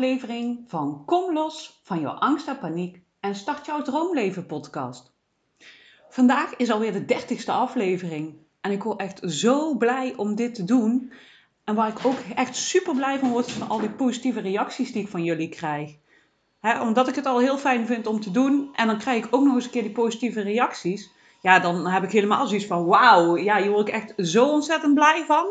aflevering 0.00 0.64
van 0.66 1.02
Kom 1.06 1.32
los 1.32 1.80
van 1.82 2.00
jouw 2.00 2.12
angst 2.12 2.48
en 2.48 2.58
paniek 2.58 3.00
en 3.20 3.34
start 3.34 3.66
jouw 3.66 3.82
droomleven 3.82 4.46
podcast. 4.46 5.12
Vandaag 6.08 6.56
is 6.56 6.70
alweer 6.70 6.92
de 6.92 7.04
dertigste 7.04 7.52
aflevering 7.52 8.34
en 8.60 8.70
ik 8.70 8.82
word 8.82 9.00
echt 9.00 9.20
zo 9.24 9.76
blij 9.76 10.14
om 10.16 10.34
dit 10.34 10.54
te 10.54 10.64
doen. 10.64 11.12
En 11.64 11.74
waar 11.74 11.88
ik 11.88 12.06
ook 12.06 12.18
echt 12.34 12.56
super 12.56 12.94
blij 12.94 13.18
van 13.18 13.30
word 13.30 13.50
van 13.50 13.68
al 13.68 13.80
die 13.80 13.90
positieve 13.90 14.40
reacties 14.40 14.92
die 14.92 15.02
ik 15.02 15.08
van 15.08 15.24
jullie 15.24 15.48
krijg. 15.48 15.96
omdat 16.80 17.08
ik 17.08 17.14
het 17.14 17.26
al 17.26 17.38
heel 17.38 17.58
fijn 17.58 17.86
vind 17.86 18.06
om 18.06 18.20
te 18.20 18.30
doen 18.30 18.70
en 18.74 18.86
dan 18.86 18.98
krijg 18.98 19.24
ik 19.24 19.34
ook 19.34 19.44
nog 19.44 19.54
eens 19.54 19.64
een 19.64 19.70
keer 19.70 19.82
die 19.82 19.92
positieve 19.92 20.40
reacties. 20.40 21.10
Ja, 21.42 21.58
dan 21.58 21.86
heb 21.86 22.02
ik 22.02 22.10
helemaal 22.10 22.46
zoiets 22.46 22.66
van 22.66 22.86
wauw, 22.86 23.36
ja, 23.36 23.60
hier 23.60 23.70
word 23.70 23.88
ik 23.88 23.94
echt 23.94 24.14
zo 24.16 24.48
ontzettend 24.48 24.94
blij 24.94 25.24
van. 25.26 25.46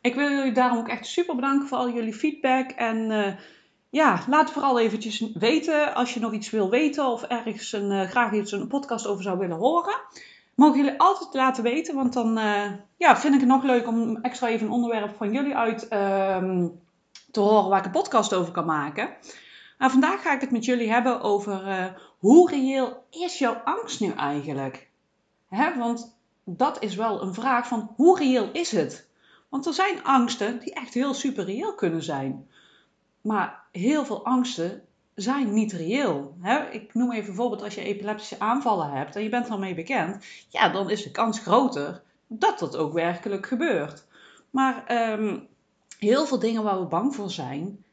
Ik 0.00 0.14
wil 0.14 0.30
jullie 0.30 0.52
daarom 0.52 0.78
ook 0.78 0.88
echt 0.88 1.06
super 1.06 1.34
bedanken 1.34 1.68
voor 1.68 1.78
al 1.78 1.90
jullie 1.90 2.14
feedback. 2.14 2.70
En 2.70 3.10
uh, 3.10 3.26
ja, 3.90 4.24
laat 4.28 4.50
vooral 4.50 4.78
eventjes 4.78 5.32
weten 5.34 5.94
als 5.94 6.14
je 6.14 6.20
nog 6.20 6.32
iets 6.32 6.50
wil 6.50 6.70
weten 6.70 7.06
of 7.06 7.22
ergens 7.22 7.72
een, 7.72 7.90
uh, 7.90 8.02
graag 8.02 8.32
iets 8.32 8.52
een 8.52 8.68
podcast 8.68 9.06
over 9.06 9.22
zou 9.22 9.38
willen 9.38 9.56
horen. 9.56 10.00
Mogen 10.54 10.76
jullie 10.76 11.00
altijd 11.00 11.34
laten 11.34 11.62
weten, 11.62 11.94
want 11.94 12.12
dan 12.12 12.38
uh, 12.38 12.72
ja, 12.96 13.16
vind 13.16 13.34
ik 13.34 13.40
het 13.40 13.48
nog 13.48 13.62
leuk 13.62 13.86
om 13.86 14.16
extra 14.16 14.48
even 14.48 14.66
een 14.66 14.72
onderwerp 14.72 15.16
van 15.16 15.32
jullie 15.32 15.56
uit 15.56 15.88
ehm, 15.88 16.68
te 17.30 17.40
horen 17.40 17.68
waar 17.68 17.78
ik 17.78 17.84
een 17.84 17.90
podcast 17.90 18.34
over 18.34 18.52
kan 18.52 18.64
maken. 18.64 19.10
Maar 19.78 19.90
vandaag 19.90 20.22
ga 20.22 20.34
ik 20.34 20.40
het 20.40 20.50
met 20.50 20.64
jullie 20.64 20.90
hebben 20.90 21.20
over 21.20 21.94
hoe 22.18 22.50
reëel 22.50 23.04
is 23.10 23.38
jouw 23.38 23.60
angst 23.64 24.00
nu 24.00 24.12
eigenlijk? 24.12 24.88
Hè? 25.48 25.76
Want 25.78 26.16
dat 26.44 26.82
is 26.82 26.94
wel 26.94 27.22
een 27.22 27.34
vraag 27.34 27.68
van 27.68 27.92
hoe 27.96 28.18
reëel 28.18 28.48
is 28.52 28.72
het? 28.72 29.08
Want 29.48 29.66
er 29.66 29.72
zijn 29.72 30.04
angsten 30.04 30.58
die 30.58 30.74
echt 30.74 30.94
heel 30.94 31.14
super 31.14 31.44
reëel 31.44 31.74
kunnen 31.74 32.02
zijn. 32.02 32.48
Maar 33.20 33.62
heel 33.78 34.04
veel 34.04 34.24
angsten 34.24 34.82
zijn 35.14 35.52
niet 35.52 35.72
reëel. 35.72 36.36
Ik 36.70 36.94
noem 36.94 37.12
even 37.12 37.26
bijvoorbeeld 37.26 37.62
als 37.62 37.74
je 37.74 37.82
epileptische 37.82 38.38
aanvallen 38.38 38.90
hebt 38.90 39.16
en 39.16 39.22
je 39.22 39.28
bent 39.28 39.48
ermee 39.48 39.74
bekend, 39.74 40.24
ja, 40.48 40.68
dan 40.68 40.90
is 40.90 41.02
de 41.02 41.10
kans 41.10 41.38
groter 41.38 42.02
dat 42.26 42.58
dat 42.58 42.76
ook 42.76 42.92
werkelijk 42.92 43.46
gebeurt. 43.46 44.06
Maar 44.50 44.86
ehm, 44.86 45.38
heel 45.98 46.26
veel 46.26 46.38
dingen 46.38 46.62
waar 46.62 46.80
we 46.80 46.86
bang 46.86 47.14
voor 47.14 47.30
zijn, 47.30 47.84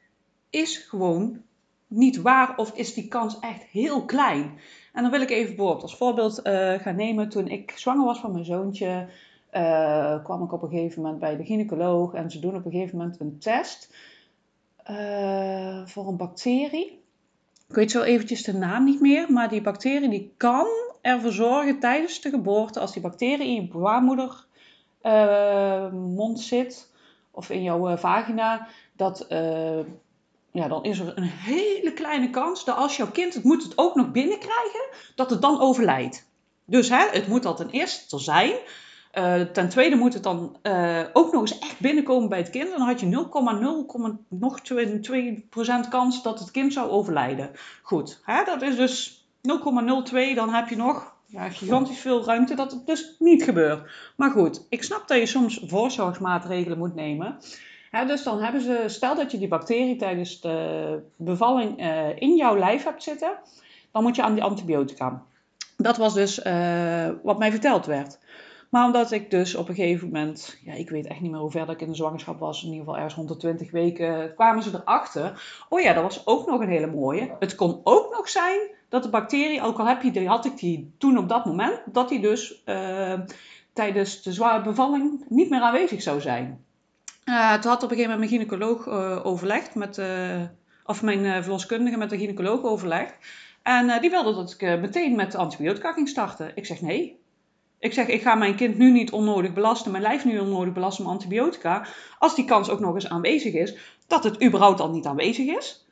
is 0.49 0.77
gewoon 0.77 1.41
niet 1.87 2.21
waar 2.21 2.57
of 2.57 2.71
is 2.75 2.93
die 2.93 3.07
kans 3.07 3.39
echt 3.39 3.63
heel 3.63 4.05
klein. 4.05 4.59
En 4.93 5.01
dan 5.01 5.11
wil 5.11 5.21
ik 5.21 5.29
even 5.29 5.55
bijvoorbeeld 5.55 5.81
als 5.81 5.97
voorbeeld 5.97 6.47
uh, 6.47 6.73
gaan 6.73 6.95
nemen 6.95 7.29
toen 7.29 7.47
ik 7.47 7.71
zwanger 7.75 8.05
was 8.05 8.19
van 8.19 8.31
mijn 8.31 8.45
zoontje 8.45 9.07
uh, 9.51 10.23
kwam 10.23 10.43
ik 10.43 10.51
op 10.51 10.61
een 10.61 10.69
gegeven 10.69 11.01
moment 11.01 11.19
bij 11.19 11.37
de 11.37 11.45
gynaecoloog 11.45 12.13
en 12.13 12.31
ze 12.31 12.39
doen 12.39 12.55
op 12.55 12.65
een 12.65 12.71
gegeven 12.71 12.97
moment 12.97 13.19
een 13.19 13.39
test 13.39 13.93
uh, 14.91 15.85
voor 15.85 16.07
een 16.07 16.17
bacterie. 16.17 17.03
Ik 17.67 17.75
weet 17.75 17.91
zo 17.91 18.01
eventjes 18.01 18.43
de 18.43 18.53
naam 18.53 18.83
niet 18.83 19.01
meer, 19.01 19.31
maar 19.31 19.49
die 19.49 19.61
bacterie 19.61 20.09
die 20.09 20.33
kan 20.37 20.67
ervoor 21.01 21.31
zorgen 21.31 21.79
tijdens 21.79 22.21
de 22.21 22.29
geboorte, 22.29 22.79
als 22.79 22.93
die 22.93 23.01
bacterie 23.01 23.47
in 23.47 23.53
je 23.53 23.67
baarmoeder 23.67 24.45
uh, 25.03 25.91
mond 25.91 26.39
zit 26.39 26.91
of 27.31 27.49
in 27.49 27.63
jouw 27.63 27.97
vagina, 27.97 28.67
dat 28.95 29.25
ja, 30.55 30.67
dan 30.67 30.83
is 30.83 30.99
er 30.99 31.17
een 31.17 31.23
hele 31.23 31.93
kleine 31.93 32.29
kans 32.29 32.65
dat 32.65 32.77
als 32.77 32.97
jouw 32.97 33.11
kind 33.11 33.33
het 33.33 33.43
moet 33.43 33.63
het 33.63 33.77
ook 33.77 33.95
nog 33.95 34.11
binnenkrijgen, 34.11 34.87
dat 35.15 35.29
het 35.29 35.41
dan 35.41 35.61
overlijdt. 35.61 36.27
Dus 36.65 36.89
hè, 36.89 37.07
het 37.11 37.27
moet 37.27 37.45
al 37.45 37.55
ten 37.55 37.69
eerste 37.69 38.19
zijn 38.19 38.53
uh, 39.17 39.41
ten 39.41 39.69
tweede 39.69 39.95
moet 39.95 40.13
het 40.13 40.23
dan 40.23 40.57
uh, 40.63 40.99
ook 41.13 41.31
nog 41.31 41.41
eens 41.41 41.59
echt 41.59 41.79
binnenkomen 41.79 42.29
bij 42.29 42.37
het 42.37 42.49
kind. 42.49 42.69
Dan 42.69 42.81
had 42.81 42.99
je 42.99 43.27
0,0 43.85 44.27
nog 44.29 44.59
2% 45.85 45.89
kans 45.89 46.23
dat 46.23 46.39
het 46.39 46.51
kind 46.51 46.73
zou 46.73 46.89
overlijden. 46.89 47.51
Goed, 47.81 48.21
hè, 48.23 48.43
dat 48.43 48.61
is 48.61 48.75
dus 48.75 49.25
0,02. 49.41 50.35
Dan 50.35 50.53
heb 50.53 50.69
je 50.69 50.75
nog 50.75 51.13
ja, 51.25 51.49
gigantisch 51.49 51.99
veel 51.99 52.25
ruimte 52.25 52.55
dat 52.55 52.71
het 52.71 52.85
dus 52.85 53.15
niet 53.19 53.43
gebeurt. 53.43 53.91
Maar 54.15 54.31
goed, 54.31 54.65
ik 54.69 54.83
snap 54.83 55.07
dat 55.07 55.17
je 55.17 55.25
soms 55.25 55.61
voorzorgsmaatregelen 55.65 56.77
moet 56.77 56.95
nemen. 56.95 57.37
Hè, 57.91 58.05
dus 58.05 58.23
dan 58.23 58.41
hebben 58.41 58.61
ze, 58.61 58.83
stel 58.87 59.15
dat 59.15 59.31
je 59.31 59.37
die 59.37 59.47
bacterie 59.47 59.95
tijdens 59.95 60.41
de 60.41 60.99
bevalling 61.15 61.81
uh, 61.81 62.07
in 62.15 62.35
jouw 62.35 62.57
lijf 62.57 62.83
hebt 62.83 63.03
zitten. 63.03 63.37
Dan 63.91 64.03
moet 64.03 64.15
je 64.15 64.23
aan 64.23 64.33
die 64.33 64.43
antibiotica. 64.43 65.23
Dat 65.77 65.97
was 65.97 66.13
dus 66.13 66.35
wat 67.23 67.37
mij 67.37 67.51
verteld 67.51 67.85
werd. 67.85 68.19
Maar 68.75 68.85
omdat 68.85 69.11
ik 69.11 69.31
dus 69.31 69.55
op 69.55 69.69
een 69.69 69.75
gegeven 69.75 70.07
moment, 70.07 70.57
ja, 70.63 70.73
ik 70.73 70.89
weet 70.89 71.07
echt 71.07 71.19
niet 71.19 71.31
meer 71.31 71.39
hoe 71.39 71.51
ver 71.51 71.69
ik 71.69 71.81
in 71.81 71.87
de 71.87 71.95
zwangerschap 71.95 72.39
was, 72.39 72.63
in 72.63 72.69
ieder 72.69 72.79
geval 72.79 72.95
ergens 72.95 73.15
120 73.15 73.71
weken, 73.71 74.33
kwamen 74.35 74.63
ze 74.63 74.69
erachter. 74.73 75.41
Oh 75.69 75.81
ja, 75.81 75.93
dat 75.93 76.03
was 76.03 76.27
ook 76.27 76.47
nog 76.47 76.61
een 76.61 76.69
hele 76.69 76.87
mooie. 76.87 77.35
Het 77.39 77.55
kon 77.55 77.81
ook 77.83 78.15
nog 78.15 78.29
zijn 78.29 78.59
dat 78.89 79.03
de 79.03 79.09
bacterie, 79.09 79.61
ook 79.61 79.79
al 79.79 79.87
heb 79.87 80.01
je 80.01 80.11
die, 80.11 80.27
had 80.27 80.45
ik 80.45 80.57
die 80.57 80.93
toen 80.97 81.17
op 81.17 81.29
dat 81.29 81.45
moment, 81.45 81.81
dat 81.85 82.09
die 82.09 82.19
dus 82.19 82.61
uh, 82.65 83.19
tijdens 83.73 84.21
de 84.21 84.33
zware 84.33 84.63
bevalling 84.63 85.25
niet 85.29 85.49
meer 85.49 85.61
aanwezig 85.61 86.01
zou 86.01 86.21
zijn. 86.21 86.65
Uh, 87.25 87.53
toen 87.53 87.71
had 87.71 87.83
op 87.83 87.91
een 87.91 87.97
gegeven 87.97 88.11
moment 88.11 88.19
mijn 88.19 88.29
gynaecoloog 88.29 88.87
uh, 88.87 89.25
overlegd 89.25 89.75
met, 89.75 90.01
of 90.85 91.01
mijn 91.01 91.43
verloskundige 91.43 91.97
met 91.97 92.09
de 92.09 92.17
gynaecoloog 92.17 92.63
overlegd. 92.63 93.15
En 93.63 94.01
die 94.01 94.09
wilde 94.09 94.33
dat 94.33 94.51
ik 94.57 94.79
meteen 94.79 95.15
met 95.15 95.35
antibiotica 95.35 95.91
ging 95.91 96.09
starten. 96.09 96.51
Ik 96.55 96.65
zeg 96.65 96.81
nee, 96.81 97.23
ik 97.85 97.93
zeg, 97.93 98.07
ik 98.07 98.21
ga 98.21 98.35
mijn 98.35 98.55
kind 98.55 98.77
nu 98.77 98.91
niet 98.91 99.11
onnodig 99.11 99.53
belasten, 99.53 99.91
mijn 99.91 100.03
lijf 100.03 100.25
nu 100.25 100.39
onnodig 100.39 100.73
belasten 100.73 101.03
met 101.03 101.13
antibiotica. 101.13 101.85
Als 102.19 102.35
die 102.35 102.45
kans 102.45 102.69
ook 102.69 102.79
nog 102.79 102.93
eens 102.93 103.09
aanwezig 103.09 103.53
is, 103.53 103.77
dat 104.07 104.23
het 104.23 104.43
überhaupt 104.43 104.79
al 104.79 104.89
niet 104.89 105.05
aanwezig 105.05 105.57
is. 105.57 105.85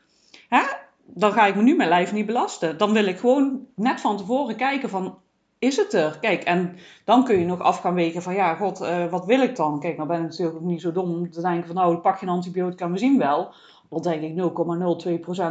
Hè? 0.49 0.61
Dan 1.05 1.31
ga 1.31 1.45
ik 1.45 1.55
me 1.55 1.61
nu 1.61 1.75
mijn 1.75 1.89
lijf 1.89 2.13
niet 2.13 2.25
belasten. 2.25 2.77
Dan 2.77 2.93
wil 2.93 3.05
ik 3.05 3.17
gewoon 3.17 3.65
net 3.75 4.01
van 4.01 4.17
tevoren 4.17 4.55
kijken 4.55 4.89
van, 4.89 5.17
is 5.59 5.77
het 5.77 5.93
er? 5.93 6.17
Kijk, 6.21 6.43
en 6.43 6.75
dan 7.05 7.23
kun 7.23 7.39
je 7.39 7.45
nog 7.45 7.59
af 7.59 7.79
gaan 7.79 7.93
wegen 7.93 8.21
van, 8.21 8.33
ja, 8.33 8.55
god, 8.55 8.81
uh, 8.81 9.05
wat 9.05 9.25
wil 9.25 9.41
ik 9.41 9.55
dan? 9.55 9.79
Kijk, 9.79 9.95
nou 9.95 10.07
ben 10.07 10.17
ik 10.17 10.23
natuurlijk 10.23 10.57
ook 10.57 10.63
niet 10.63 10.81
zo 10.81 10.91
dom 10.91 11.11
om 11.11 11.31
te 11.31 11.41
denken 11.41 11.65
van, 11.65 11.75
nou, 11.75 11.97
pak 11.97 12.19
je 12.19 12.25
een 12.25 12.31
antibiotica, 12.31 12.91
we 12.91 12.97
zien 12.97 13.17
wel. 13.17 13.53
Dan 13.89 14.01
denk 14.01 14.21
ik 14.21 14.33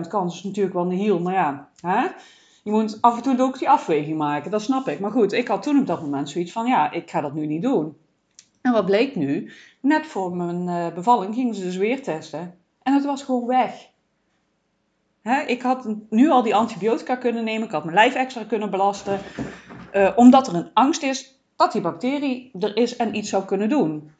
0,02% 0.04 0.08
kans 0.08 0.36
is 0.36 0.42
natuurlijk 0.42 0.74
wel 0.74 0.90
heel, 0.90 1.20
maar 1.20 1.34
ja, 1.34 1.68
hè? 1.80 2.08
Je 2.62 2.70
moet 2.70 2.98
af 3.00 3.16
en 3.16 3.22
toe 3.22 3.40
ook 3.40 3.58
die 3.58 3.70
afweging 3.70 4.18
maken, 4.18 4.50
dat 4.50 4.62
snap 4.62 4.88
ik. 4.88 5.00
Maar 5.00 5.10
goed, 5.10 5.32
ik 5.32 5.48
had 5.48 5.62
toen 5.62 5.78
op 5.78 5.86
dat 5.86 6.00
moment 6.00 6.30
zoiets 6.30 6.52
van, 6.52 6.66
ja, 6.66 6.90
ik 6.90 7.10
ga 7.10 7.20
dat 7.20 7.34
nu 7.34 7.46
niet 7.46 7.62
doen. 7.62 7.96
En 8.60 8.72
wat 8.72 8.86
bleek 8.86 9.16
nu? 9.16 9.52
Net 9.80 10.06
voor 10.06 10.36
mijn 10.36 10.68
uh, 10.68 10.94
bevalling 10.94 11.34
gingen 11.34 11.54
ze 11.54 11.62
dus 11.62 11.76
weer 11.76 12.02
testen. 12.02 12.54
En 12.82 12.94
het 12.94 13.04
was 13.04 13.22
gewoon 13.22 13.46
weg. 13.46 13.90
Hè? 15.22 15.40
Ik 15.40 15.62
had 15.62 15.88
nu 16.10 16.30
al 16.30 16.42
die 16.42 16.54
antibiotica 16.54 17.16
kunnen 17.16 17.44
nemen, 17.44 17.66
ik 17.66 17.72
had 17.72 17.84
mijn 17.84 17.96
lijf 17.96 18.14
extra 18.14 18.44
kunnen 18.44 18.70
belasten. 18.70 19.20
Uh, 19.94 20.12
omdat 20.16 20.46
er 20.46 20.54
een 20.54 20.70
angst 20.72 21.02
is 21.02 21.40
dat 21.56 21.72
die 21.72 21.80
bacterie 21.80 22.50
er 22.60 22.76
is 22.76 22.96
en 22.96 23.16
iets 23.16 23.28
zou 23.28 23.44
kunnen 23.44 23.68
doen. 23.68 24.10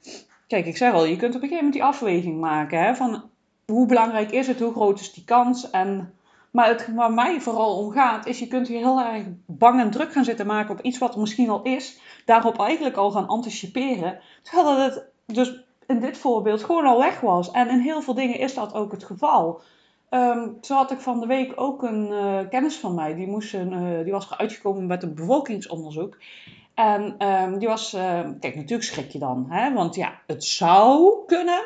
Kijk, 0.46 0.66
ik 0.66 0.76
zeg 0.76 0.92
al, 0.92 1.04
je 1.04 1.16
kunt 1.16 1.34
op 1.34 1.42
een 1.42 1.48
gegeven 1.48 1.64
moment 1.64 1.72
die 1.72 1.84
afweging 1.84 2.40
maken. 2.40 2.82
Hè, 2.82 2.94
van 2.94 3.22
hoe 3.66 3.86
belangrijk 3.86 4.30
is 4.30 4.46
het, 4.46 4.60
hoe 4.60 4.72
groot 4.72 5.00
is 5.00 5.12
die 5.12 5.24
kans 5.24 5.70
en 5.70 6.14
maar 6.52 6.68
het, 6.68 6.94
waar 6.94 7.12
mij 7.12 7.40
vooral 7.40 7.76
om 7.76 7.90
gaat, 7.90 8.26
is 8.26 8.38
je 8.38 8.46
kunt 8.46 8.68
hier 8.68 8.78
heel 8.78 9.00
erg 9.00 9.24
bang 9.46 9.80
en 9.80 9.90
druk 9.90 10.12
gaan 10.12 10.24
zitten 10.24 10.46
maken 10.46 10.74
op 10.74 10.80
iets 10.80 10.98
wat 10.98 11.14
er 11.14 11.20
misschien 11.20 11.50
al 11.50 11.62
is. 11.62 12.00
Daarop 12.24 12.60
eigenlijk 12.60 12.96
al 12.96 13.10
gaan 13.10 13.26
anticiperen. 13.26 14.18
Terwijl 14.42 14.78
het 14.78 15.04
dus 15.26 15.64
in 15.86 16.00
dit 16.00 16.18
voorbeeld 16.18 16.64
gewoon 16.64 16.86
al 16.86 16.98
weg 16.98 17.20
was. 17.20 17.50
En 17.50 17.68
in 17.68 17.78
heel 17.78 18.02
veel 18.02 18.14
dingen 18.14 18.38
is 18.38 18.54
dat 18.54 18.74
ook 18.74 18.92
het 18.92 19.04
geval. 19.04 19.60
Um, 20.10 20.58
zo 20.60 20.74
had 20.74 20.90
ik 20.90 21.00
van 21.00 21.20
de 21.20 21.26
week 21.26 21.52
ook 21.56 21.82
een 21.82 22.08
uh, 22.10 22.38
kennis 22.50 22.76
van 22.76 22.94
mij. 22.94 23.14
Die, 23.14 23.26
moest 23.26 23.54
een, 23.54 23.72
uh, 23.72 24.02
die 24.02 24.12
was 24.12 24.38
uitgekomen 24.38 24.86
met 24.86 25.02
een 25.02 25.14
bevolkingsonderzoek. 25.14 26.18
En 26.74 27.26
um, 27.28 27.58
die 27.58 27.68
was, 27.68 27.94
uh, 27.94 28.20
kijk, 28.40 28.54
natuurlijk 28.54 28.82
schrik 28.82 29.10
je 29.10 29.18
dan. 29.18 29.46
Hè? 29.48 29.72
Want 29.72 29.94
ja, 29.94 30.18
het 30.26 30.44
zou 30.44 31.14
kunnen 31.26 31.64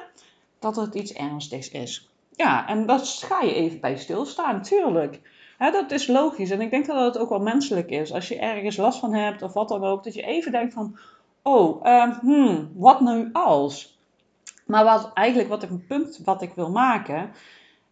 dat 0.58 0.76
het 0.76 0.94
iets 0.94 1.12
ernstigs 1.12 1.70
is. 1.70 2.08
Ja, 2.36 2.68
en 2.68 2.86
dat 2.86 3.08
ga 3.08 3.40
je 3.40 3.54
even 3.54 3.80
bij 3.80 3.96
stilstaan, 3.96 4.62
tuurlijk. 4.62 5.20
dat 5.58 5.90
is 5.90 6.06
logisch 6.06 6.50
en 6.50 6.60
ik 6.60 6.70
denk 6.70 6.86
dat 6.86 7.14
het 7.14 7.22
ook 7.22 7.28
wel 7.28 7.40
menselijk 7.40 7.90
is. 7.90 8.12
Als 8.12 8.28
je 8.28 8.38
ergens 8.38 8.76
last 8.76 8.98
van 8.98 9.14
hebt 9.14 9.42
of 9.42 9.52
wat 9.52 9.68
dan 9.68 9.84
ook, 9.84 10.04
dat 10.04 10.14
je 10.14 10.22
even 10.22 10.52
denkt 10.52 10.74
van, 10.74 10.98
oh, 11.42 11.84
uh, 11.84 12.18
hmm, 12.18 12.70
wat 12.74 13.00
nu 13.00 13.30
als? 13.32 13.98
Maar 14.66 14.84
wat, 14.84 15.10
eigenlijk 15.14 15.48
wat 15.48 15.62
ik, 15.62 15.70
een 15.70 15.86
punt 15.86 16.20
wat 16.24 16.42
ik 16.42 16.52
wil 16.54 16.70
maken, 16.70 17.30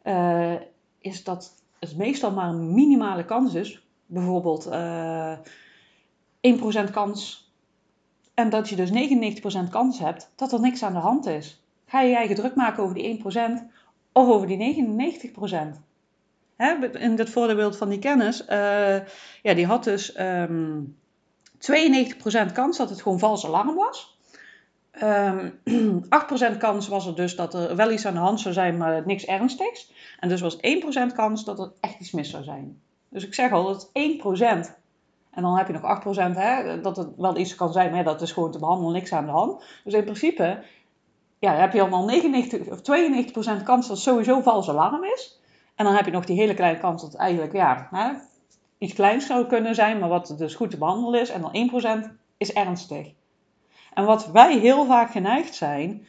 uh, 0.04 0.54
is 1.00 1.24
dat 1.24 1.54
het 1.78 1.96
meestal 1.96 2.30
maar 2.30 2.48
een 2.48 2.74
minimale 2.74 3.24
kans 3.24 3.54
is. 3.54 3.82
Bijvoorbeeld 4.06 4.66
uh, 4.66 5.32
eh, 6.40 6.86
1% 6.86 6.90
kans. 6.90 7.52
En 8.34 8.50
dat 8.50 8.68
je 8.68 8.76
dus 8.76 8.90
99% 9.66 9.70
kans 9.70 9.98
hebt 9.98 10.32
dat 10.36 10.52
er 10.52 10.60
niks 10.60 10.82
aan 10.82 10.92
de 10.92 10.98
hand 10.98 11.26
is. 11.26 11.62
Ga 11.86 12.00
je 12.00 12.08
je 12.08 12.16
eigen 12.16 12.36
druk 12.36 12.54
maken 12.54 12.82
over 12.82 12.94
die 12.94 13.22
1%? 13.22 13.22
Of 14.16 14.28
over 14.28 14.46
die 14.46 14.56
99 14.56 15.32
procent. 15.32 15.80
In 16.92 17.18
het 17.18 17.30
voorbeeld 17.30 17.76
van 17.76 17.88
die 17.88 17.98
kennis, 17.98 18.40
uh, 18.42 18.96
ja, 19.42 19.54
die 19.54 19.66
had 19.66 19.84
dus 19.84 20.18
um, 20.18 20.96
ehm, 21.58 22.48
92% 22.48 22.52
kans 22.52 22.76
dat 22.76 22.90
het 22.90 23.02
gewoon 23.02 23.18
vals 23.18 23.46
alarm 23.46 23.74
was. 23.74 24.12
Um, 25.02 26.04
8% 26.04 26.56
kans 26.58 26.88
was 26.88 27.06
er 27.06 27.14
dus 27.14 27.36
dat 27.36 27.54
er 27.54 27.76
wel 27.76 27.90
iets 27.90 28.06
aan 28.06 28.12
de 28.14 28.18
hand 28.18 28.40
zou 28.40 28.54
zijn, 28.54 28.76
maar 28.76 29.06
niks 29.06 29.24
ernstigs. 29.24 29.92
En 30.20 30.28
dus 30.28 30.40
was 30.40 30.56
1% 30.56 30.60
kans 31.14 31.44
dat 31.44 31.58
er 31.58 31.72
echt 31.80 32.00
iets 32.00 32.10
mis 32.10 32.30
zou 32.30 32.44
zijn. 32.44 32.80
Dus 33.08 33.26
ik 33.26 33.34
zeg 33.34 33.52
al, 33.52 33.64
dat 33.64 33.90
is 33.92 34.18
1%. 34.18 34.42
En 35.30 35.42
dan 35.42 35.56
heb 35.56 35.66
je 35.66 35.72
nog 35.72 36.02
8% 36.32 36.36
hè, 36.36 36.80
dat 36.80 36.96
het 36.96 37.08
wel 37.16 37.36
iets 37.36 37.54
kan 37.54 37.72
zijn, 37.72 37.92
maar 37.92 38.04
dat 38.04 38.22
is 38.22 38.32
gewoon 38.32 38.50
te 38.50 38.58
behandelen, 38.58 38.92
niks 38.92 39.12
aan 39.12 39.26
de 39.26 39.30
hand. 39.30 39.64
Dus 39.84 39.94
in 39.94 40.04
principe 40.04 40.62
ja, 41.44 41.54
heb 41.54 41.72
je 41.72 41.88
al 41.88 42.04
99 42.04 42.68
of 42.68 42.80
92% 43.60 43.62
kans 43.64 43.86
dat 43.86 43.96
het 43.96 43.98
sowieso 43.98 44.40
vals 44.40 44.68
alarm 44.68 45.04
is. 45.04 45.40
En 45.74 45.84
dan 45.84 45.94
heb 45.94 46.04
je 46.04 46.10
nog 46.10 46.24
die 46.24 46.36
hele 46.36 46.54
kleine 46.54 46.80
kans 46.80 47.02
dat 47.02 47.12
het 47.12 47.20
eigenlijk 47.20 47.52
ja, 47.52 47.88
hè, 47.90 48.12
iets 48.78 48.94
kleins 48.94 49.26
zou 49.26 49.46
kunnen 49.46 49.74
zijn, 49.74 49.98
maar 49.98 50.08
wat 50.08 50.34
dus 50.38 50.54
goed 50.54 50.70
te 50.70 50.78
behandelen 50.78 51.20
is. 51.20 51.30
En 51.30 51.40
dan 51.40 52.04
1% 52.06 52.10
is 52.36 52.52
ernstig. 52.52 53.12
En 53.94 54.04
wat 54.04 54.26
wij 54.26 54.58
heel 54.58 54.84
vaak 54.84 55.10
geneigd 55.10 55.54
zijn, 55.54 56.06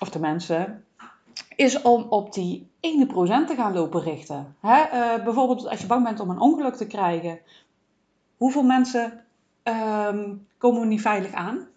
of 0.00 0.10
de 0.10 0.18
mensen, 0.18 0.84
is 1.56 1.82
om 1.82 2.02
op 2.02 2.32
die 2.32 2.70
1% 2.80 3.08
te 3.46 3.54
gaan 3.56 3.72
lopen 3.72 4.02
richten. 4.02 4.56
Hè? 4.60 4.84
Uh, 4.92 5.24
bijvoorbeeld 5.24 5.68
als 5.68 5.80
je 5.80 5.86
bang 5.86 6.04
bent 6.04 6.20
om 6.20 6.30
een 6.30 6.40
ongeluk 6.40 6.74
te 6.74 6.86
krijgen. 6.86 7.40
Hoeveel 8.36 8.62
mensen 8.62 9.24
um, 9.64 10.46
komen 10.58 10.88
niet 10.88 11.00
veilig 11.00 11.32
aan? 11.32 11.69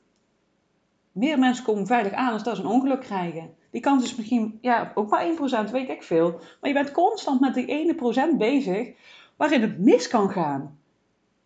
Meer 1.14 1.40
mensen 1.40 1.66
komen 1.66 1.88
veilig 1.88 2.12
aan 2.12 2.34
als 2.34 2.44
dat 2.44 2.56
ze 2.56 2.62
een 2.62 2.68
ongeluk 2.68 3.02
krijgen. 3.02 3.56
Die 3.72 3.82
kans 3.82 4.04
is 4.04 4.16
misschien 4.16 4.58
ja, 4.62 4.92
ook 4.96 5.10
maar 5.10 5.26
1%, 5.68 5.72
weet 5.72 5.90
ik 5.90 6.04
veel. 6.04 6.32
Maar 6.32 6.70
je 6.70 6.74
bent 6.74 6.92
constant 6.92 7.40
met 7.40 7.54
die 7.54 7.66
ene 7.66 7.96
procent 7.96 8.38
bezig 8.38 8.90
waarin 9.36 9.62
het 9.62 9.80
mis 9.80 10.08
kan 10.08 10.30
gaan. 10.30 10.78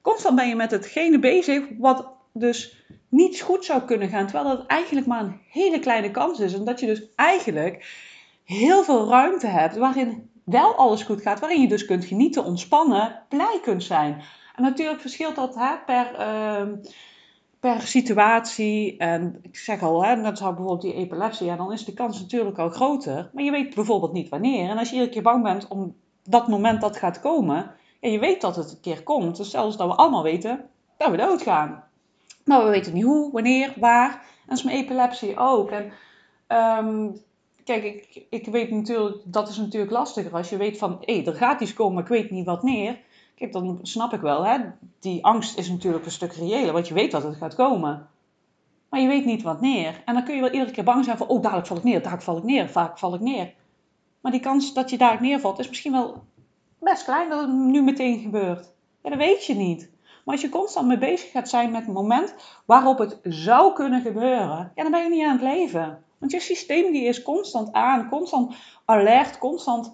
Constant 0.01 0.35
ben 0.35 0.47
je 0.47 0.55
met 0.55 0.71
hetgene 0.71 1.19
bezig 1.19 1.63
wat 1.77 2.11
dus 2.33 2.85
niet 3.09 3.41
goed 3.41 3.65
zou 3.65 3.81
kunnen 3.81 4.09
gaan. 4.09 4.27
Terwijl 4.27 4.57
dat 4.57 4.65
eigenlijk 4.65 5.07
maar 5.07 5.23
een 5.23 5.39
hele 5.49 5.79
kleine 5.79 6.11
kans 6.11 6.39
is. 6.39 6.53
En 6.53 6.65
dat 6.65 6.79
je 6.79 6.85
dus 6.85 7.03
eigenlijk 7.15 7.85
heel 8.43 8.83
veel 8.83 9.09
ruimte 9.09 9.47
hebt 9.47 9.75
waarin 9.75 10.29
wel 10.43 10.75
alles 10.75 11.03
goed 11.03 11.21
gaat. 11.21 11.39
Waarin 11.39 11.61
je 11.61 11.67
dus 11.67 11.85
kunt 11.85 12.05
genieten, 12.05 12.43
ontspannen, 12.43 13.23
blij 13.29 13.59
kunt 13.61 13.83
zijn. 13.83 14.21
En 14.55 14.63
natuurlijk 14.63 15.01
verschilt 15.01 15.35
dat 15.35 15.55
hè, 15.55 15.77
per, 15.85 16.11
uh, 16.19 16.73
per 17.67 17.81
situatie. 17.81 18.97
En 18.97 19.39
ik 19.41 19.57
zeg 19.57 19.81
al, 19.81 20.05
hè, 20.05 20.15
net 20.15 20.37
zoals 20.37 20.55
bijvoorbeeld 20.55 20.93
die 20.93 20.93
epilepsie. 20.93 21.45
Ja, 21.45 21.55
dan 21.55 21.71
is 21.71 21.85
de 21.85 21.93
kans 21.93 22.19
natuurlijk 22.19 22.57
al 22.57 22.69
groter. 22.69 23.29
Maar 23.33 23.43
je 23.43 23.51
weet 23.51 23.75
bijvoorbeeld 23.75 24.13
niet 24.13 24.29
wanneer. 24.29 24.69
En 24.69 24.77
als 24.77 24.89
je 24.89 24.93
iedere 24.93 25.11
keer 25.11 25.21
bang 25.21 25.43
bent 25.43 25.67
om 25.67 25.95
dat 26.23 26.47
moment 26.47 26.81
dat 26.81 26.97
gaat 26.97 27.19
komen. 27.19 27.71
Ja, 27.99 28.09
je 28.09 28.19
weet 28.19 28.41
dat 28.41 28.55
het 28.55 28.71
een 28.71 28.79
keer 28.79 29.03
komt. 29.03 29.37
Dus 29.37 29.49
zelfs 29.49 29.77
dat 29.77 29.87
we 29.87 29.95
allemaal 29.95 30.23
weten 30.23 30.69
dat 30.97 31.11
we 31.11 31.17
doodgaan. 31.17 31.83
Maar 32.45 32.63
we 32.63 32.69
weten 32.69 32.93
niet 32.93 33.03
hoe, 33.03 33.31
wanneer, 33.31 33.73
waar. 33.79 34.11
En 34.11 34.47
dat 34.47 34.57
is 34.57 34.63
mijn 34.63 34.77
epilepsie 34.77 35.37
ook. 35.37 35.71
En 35.71 35.91
um, 36.85 37.21
kijk, 37.63 37.83
ik, 37.83 38.25
ik 38.29 38.45
weet 38.45 38.71
natuurlijk, 38.71 39.17
dat 39.25 39.49
is 39.49 39.57
natuurlijk 39.57 39.91
lastiger. 39.91 40.33
Als 40.33 40.49
je 40.49 40.57
weet 40.57 40.77
van, 40.77 40.97
hé, 41.01 41.15
hey, 41.15 41.25
er 41.25 41.33
gaat 41.33 41.61
iets 41.61 41.73
komen, 41.73 41.93
maar 41.93 42.03
ik 42.03 42.09
weet 42.09 42.31
niet 42.31 42.45
wat 42.45 42.63
neer. 42.63 42.99
Kijk, 43.37 43.53
dan 43.53 43.79
snap 43.81 44.13
ik 44.13 44.21
wel, 44.21 44.45
hè. 44.45 44.57
Die 44.99 45.25
angst 45.25 45.57
is 45.57 45.69
natuurlijk 45.69 46.05
een 46.05 46.11
stuk 46.11 46.33
reëler, 46.33 46.73
want 46.73 46.87
je 46.87 46.93
weet 46.93 47.11
dat 47.11 47.23
het 47.23 47.35
gaat 47.35 47.55
komen. 47.55 48.07
Maar 48.89 48.99
je 48.99 49.07
weet 49.07 49.25
niet 49.25 49.41
wat 49.41 49.61
neer. 49.61 50.01
En 50.05 50.13
dan 50.13 50.23
kun 50.23 50.35
je 50.35 50.41
wel 50.41 50.51
iedere 50.51 50.71
keer 50.71 50.83
bang 50.83 51.05
zijn 51.05 51.17
van, 51.17 51.27
oh, 51.27 51.41
dadelijk 51.41 51.67
val 51.67 51.77
ik 51.77 51.83
neer, 51.83 51.97
dadelijk 51.97 52.23
val 52.23 52.37
ik 52.37 52.43
neer, 52.43 52.69
vaak 52.69 52.97
val 52.97 53.13
ik 53.13 53.21
neer. 53.21 53.53
Maar 54.21 54.31
die 54.31 54.41
kans 54.41 54.73
dat 54.73 54.89
je 54.89 54.97
dadelijk 54.97 55.23
neervalt 55.23 55.59
is 55.59 55.67
misschien 55.67 55.91
wel 55.91 56.23
best 56.79 57.03
klein 57.03 57.29
dat 57.29 57.39
het 57.39 57.49
nu 57.49 57.81
meteen 57.81 58.19
gebeurt. 58.19 58.73
Ja, 59.03 59.09
dat 59.09 59.19
weet 59.19 59.45
je 59.45 59.55
niet. 59.55 59.89
Maar 60.25 60.35
als 60.35 60.41
je 60.41 60.49
constant 60.49 60.87
mee 60.87 60.97
bezig 60.97 61.31
gaat 61.31 61.49
zijn 61.49 61.71
met 61.71 61.85
het 61.85 61.93
moment 61.93 62.35
waarop 62.65 62.97
het 62.97 63.19
zou 63.23 63.73
kunnen 63.73 64.01
gebeuren, 64.01 64.71
ja, 64.75 64.83
dan 64.83 64.91
ben 64.91 65.03
je 65.03 65.09
niet 65.09 65.25
aan 65.25 65.31
het 65.31 65.41
leven. 65.41 66.03
Want 66.17 66.31
je 66.31 66.39
systeem 66.39 66.91
die 66.91 67.03
is 67.03 67.23
constant 67.23 67.73
aan, 67.73 68.09
constant 68.09 68.55
alert, 68.85 69.37
constant 69.37 69.91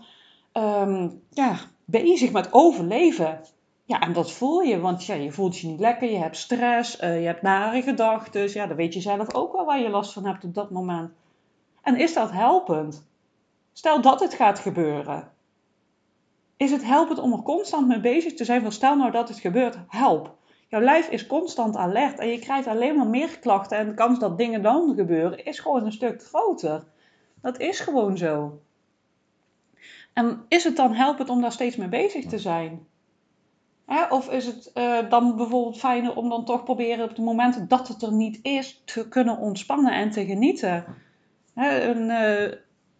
um, 0.54 1.22
ja, 1.30 1.56
bezig 1.86 2.32
met 2.32 2.48
overleven. 2.52 3.42
Ja, 3.86 4.00
en 4.00 4.14
dat 4.14 4.32
voel 4.32 4.62
je, 4.62 4.80
want 4.80 5.06
ja, 5.06 5.16
je 5.16 5.32
voelt 5.32 5.58
je 5.58 5.68
niet 5.68 5.80
lekker, 5.80 6.10
je 6.10 6.18
hebt 6.18 6.38
stress, 6.38 7.02
uh, 7.02 7.20
je 7.20 7.26
hebt 7.26 7.42
nare 7.42 7.82
gedachten. 7.82 8.54
Ja, 8.54 8.68
dan 8.68 8.78
weet 8.78 8.94
je 8.94 9.02
zelf 9.02 9.34
ook 9.34 9.54
wel 9.54 9.66
waar 9.66 9.80
je 9.80 9.90
last 9.90 10.14
van 10.14 10.26
hebt 10.26 10.44
op 10.44 10.54
dat 10.54 10.70
moment. 10.70 11.12
En 11.82 11.98
is 11.98 12.14
dat 12.14 12.32
helpend? 12.32 13.08
Stel 13.74 14.02
dat 14.02 14.20
het 14.20 14.34
gaat 14.34 14.60
gebeuren 14.60 15.32
is 16.64 16.72
het 16.72 16.84
helpend 16.84 17.20
om 17.20 17.34
er 17.34 17.42
constant 17.42 17.88
mee 17.88 18.00
bezig 18.00 18.34
te 18.34 18.46
zijn 18.46 18.62
van 18.62 18.72
stel 18.72 18.96
nou 18.96 19.12
dat 19.12 19.28
het 19.28 19.40
gebeurt, 19.40 19.78
help. 19.88 20.36
Jouw 20.68 20.82
lijf 20.82 21.10
is 21.10 21.28
constant 21.28 21.76
alert 21.76 22.20
en 22.20 22.28
je 22.28 22.40
krijgt 22.40 22.68
alleen 22.68 22.96
maar 22.96 23.08
meer 23.08 23.40
klachten 23.40 23.78
en 23.78 23.88
de 23.88 23.94
kans 23.94 24.20
dat 24.20 24.38
dingen 24.38 24.62
dan 24.62 24.94
gebeuren 24.96 25.46
is 25.46 25.60
gewoon 25.60 25.86
een 25.86 25.92
stuk 25.92 26.24
groter. 26.24 26.84
Dat 27.42 27.60
is 27.60 27.80
gewoon 27.80 28.18
zo. 28.18 28.62
En 30.14 30.46
is 30.48 30.64
het 30.64 30.76
dan 30.76 30.94
helpend 30.94 31.30
om 31.30 31.42
daar 31.42 31.52
steeds 31.52 31.76
mee 31.76 31.88
bezig 31.88 32.26
te 32.26 32.40
zijn? 32.40 32.88
Of 34.10 34.30
is 34.30 34.46
het 34.46 34.72
uh, 34.74 35.10
dan 35.10 35.36
bijvoorbeeld 35.36 35.80
fijner 35.80 36.16
om 36.16 36.30
dan 36.30 36.46
toch 36.46 36.64
proberen 36.64 37.10
op 37.10 37.16
de 37.16 37.22
momenten 37.22 37.68
dat 37.68 37.88
het 37.88 38.02
er 38.02 38.14
niet 38.14 38.40
is 38.42 38.82
te 38.86 39.08
kunnen 39.08 39.38
ontspannen 39.38 39.94
en 39.94 40.10
te 40.10 40.26
genieten? 40.26 40.86
een, 41.56 42.10
uh, 42.10 42.42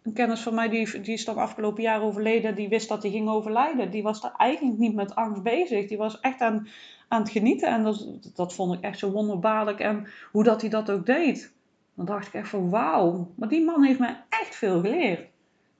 een 0.02 0.12
kennis 0.12 0.40
van 0.40 0.54
mij, 0.54 0.68
die, 0.68 1.00
die 1.00 1.12
is 1.12 1.24
dan 1.24 1.36
afgelopen 1.36 1.82
jaar 1.82 2.02
overleden, 2.02 2.54
die 2.54 2.68
wist 2.68 2.88
dat 2.88 3.02
hij 3.02 3.10
ging 3.10 3.28
overlijden. 3.28 3.90
Die 3.90 4.02
was 4.02 4.20
daar 4.20 4.34
eigenlijk 4.36 4.78
niet 4.78 4.94
met 4.94 5.14
angst 5.14 5.42
bezig. 5.42 5.88
Die 5.88 5.98
was 5.98 6.20
echt 6.20 6.40
aan, 6.40 6.68
aan 7.08 7.20
het 7.20 7.30
genieten. 7.30 7.68
En 7.68 7.82
dat, 7.82 8.06
dat 8.34 8.54
vond 8.54 8.74
ik 8.74 8.80
echt 8.80 8.98
zo 8.98 9.10
wonderbaarlijk. 9.10 9.80
En 9.80 10.06
hoe 10.32 10.44
dat 10.44 10.60
hij 10.60 10.70
dat 10.70 10.90
ook 10.90 11.06
deed. 11.06 11.52
Dan 11.94 12.06
dacht 12.06 12.26
ik 12.26 12.34
echt 12.34 12.48
van 12.48 12.70
wauw. 12.70 13.30
Maar 13.34 13.48
die 13.48 13.64
man 13.64 13.82
heeft 13.82 13.98
mij 13.98 14.22
echt 14.28 14.54
veel 14.54 14.80
geleerd. 14.80 15.28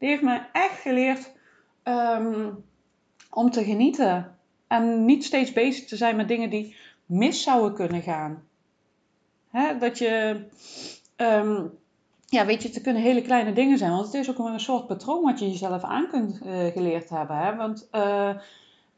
Die 0.04 0.12
heeft 0.12 0.24
mij 0.24 0.46
echt 0.52 0.80
geleerd 0.80 1.32
ehm, 1.82 2.50
om 3.30 3.50
te 3.50 3.64
genieten. 3.64 4.36
En 4.66 5.04
niet 5.04 5.24
steeds 5.24 5.52
bezig 5.52 5.84
te 5.84 5.96
zijn 5.96 6.16
met 6.16 6.28
dingen 6.28 6.50
die 6.50 6.76
mis 7.06 7.42
zouden 7.42 7.74
kunnen 7.74 8.02
gaan. 8.02 8.42
Dat 9.78 9.98
je... 9.98 10.44
Um, 11.16 11.78
ja, 12.26 12.46
weet 12.46 12.62
je, 12.62 12.68
het 12.68 12.80
kunnen 12.80 13.02
hele 13.02 13.22
kleine 13.22 13.52
dingen 13.52 13.78
zijn. 13.78 13.90
Want 13.90 14.04
het 14.04 14.14
is 14.14 14.30
ook 14.30 14.38
een 14.38 14.60
soort 14.60 14.86
patroon 14.86 15.22
wat 15.22 15.38
je 15.38 15.48
jezelf 15.48 15.82
aan 15.82 16.08
kunt 16.08 16.40
uh, 16.46 16.66
geleerd 16.66 17.08
hebben. 17.08 17.36
Hè? 17.36 17.56
Want 17.56 17.88
uh, 17.92 18.30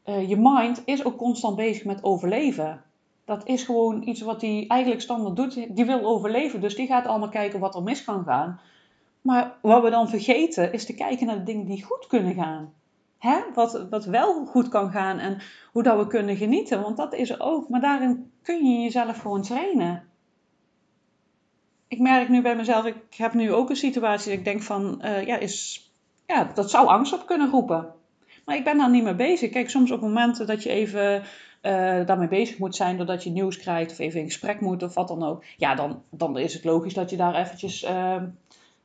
uh, 0.05 0.29
je 0.29 0.37
mind 0.37 0.81
is 0.85 1.05
ook 1.05 1.17
constant 1.17 1.55
bezig 1.55 1.85
met 1.85 2.03
overleven. 2.03 2.81
Dat 3.25 3.47
is 3.47 3.63
gewoon 3.63 4.07
iets 4.07 4.21
wat 4.21 4.41
hij 4.41 4.65
eigenlijk 4.67 5.01
standaard 5.01 5.35
doet. 5.35 5.75
Die 5.75 5.85
wil 5.85 6.05
overleven, 6.05 6.61
dus 6.61 6.75
die 6.75 6.87
gaat 6.87 7.05
allemaal 7.05 7.29
kijken 7.29 7.59
wat 7.59 7.75
er 7.75 7.83
mis 7.83 8.03
kan 8.03 8.23
gaan. 8.23 8.59
Maar 9.21 9.57
wat 9.61 9.83
we 9.83 9.89
dan 9.89 10.09
vergeten 10.09 10.73
is 10.73 10.85
te 10.85 10.95
kijken 10.95 11.25
naar 11.27 11.37
de 11.37 11.43
dingen 11.43 11.65
die 11.65 11.83
goed 11.83 12.07
kunnen 12.07 12.33
gaan. 12.33 12.73
Hè? 13.17 13.39
Wat, 13.53 13.87
wat 13.89 14.05
wel 14.05 14.45
goed 14.45 14.69
kan 14.69 14.91
gaan 14.91 15.19
en 15.19 15.37
hoe 15.71 15.83
dat 15.83 15.97
we 15.97 16.07
kunnen 16.07 16.37
genieten. 16.37 16.81
Want 16.81 16.97
dat 16.97 17.13
is 17.13 17.29
er 17.29 17.39
ook. 17.39 17.69
Maar 17.69 17.81
daarin 17.81 18.31
kun 18.41 18.65
je 18.65 18.81
jezelf 18.81 19.17
gewoon 19.17 19.41
trainen 19.41 20.07
ik 21.87 21.99
merk 21.99 22.29
nu 22.29 22.41
bij 22.41 22.55
mezelf, 22.55 22.85
ik 22.85 23.15
heb 23.17 23.33
nu 23.33 23.53
ook 23.53 23.69
een 23.69 23.75
situatie 23.75 24.29
dat 24.29 24.39
ik 24.39 24.45
denk 24.45 24.61
van, 24.61 25.01
uh, 25.05 25.25
ja, 25.25 25.37
is, 25.37 25.89
ja, 26.25 26.51
dat 26.53 26.69
zou 26.69 26.87
angst 26.87 27.13
op 27.13 27.25
kunnen 27.25 27.49
roepen. 27.49 27.93
Maar 28.45 28.55
ik 28.55 28.63
ben 28.63 28.77
daar 28.77 28.89
niet 28.89 29.03
mee 29.03 29.15
bezig. 29.15 29.49
Kijk, 29.49 29.69
soms 29.69 29.91
op 29.91 30.01
momenten 30.01 30.47
dat 30.47 30.63
je 30.63 30.69
even 30.69 31.23
uh, 31.61 32.05
daarmee 32.05 32.27
bezig 32.27 32.57
moet 32.57 32.75
zijn, 32.75 32.97
doordat 32.97 33.23
je 33.23 33.29
nieuws 33.29 33.57
krijgt 33.57 33.91
of 33.91 33.99
even 33.99 34.19
in 34.19 34.25
gesprek 34.25 34.61
moet 34.61 34.83
of 34.83 34.93
wat 34.93 35.07
dan 35.07 35.23
ook. 35.23 35.43
Ja, 35.57 35.75
dan, 35.75 36.03
dan 36.09 36.37
is 36.37 36.53
het 36.53 36.63
logisch 36.63 36.93
dat 36.93 37.09
je 37.09 37.17
daar 37.17 37.35
eventjes, 37.35 37.83
uh, 37.83 38.23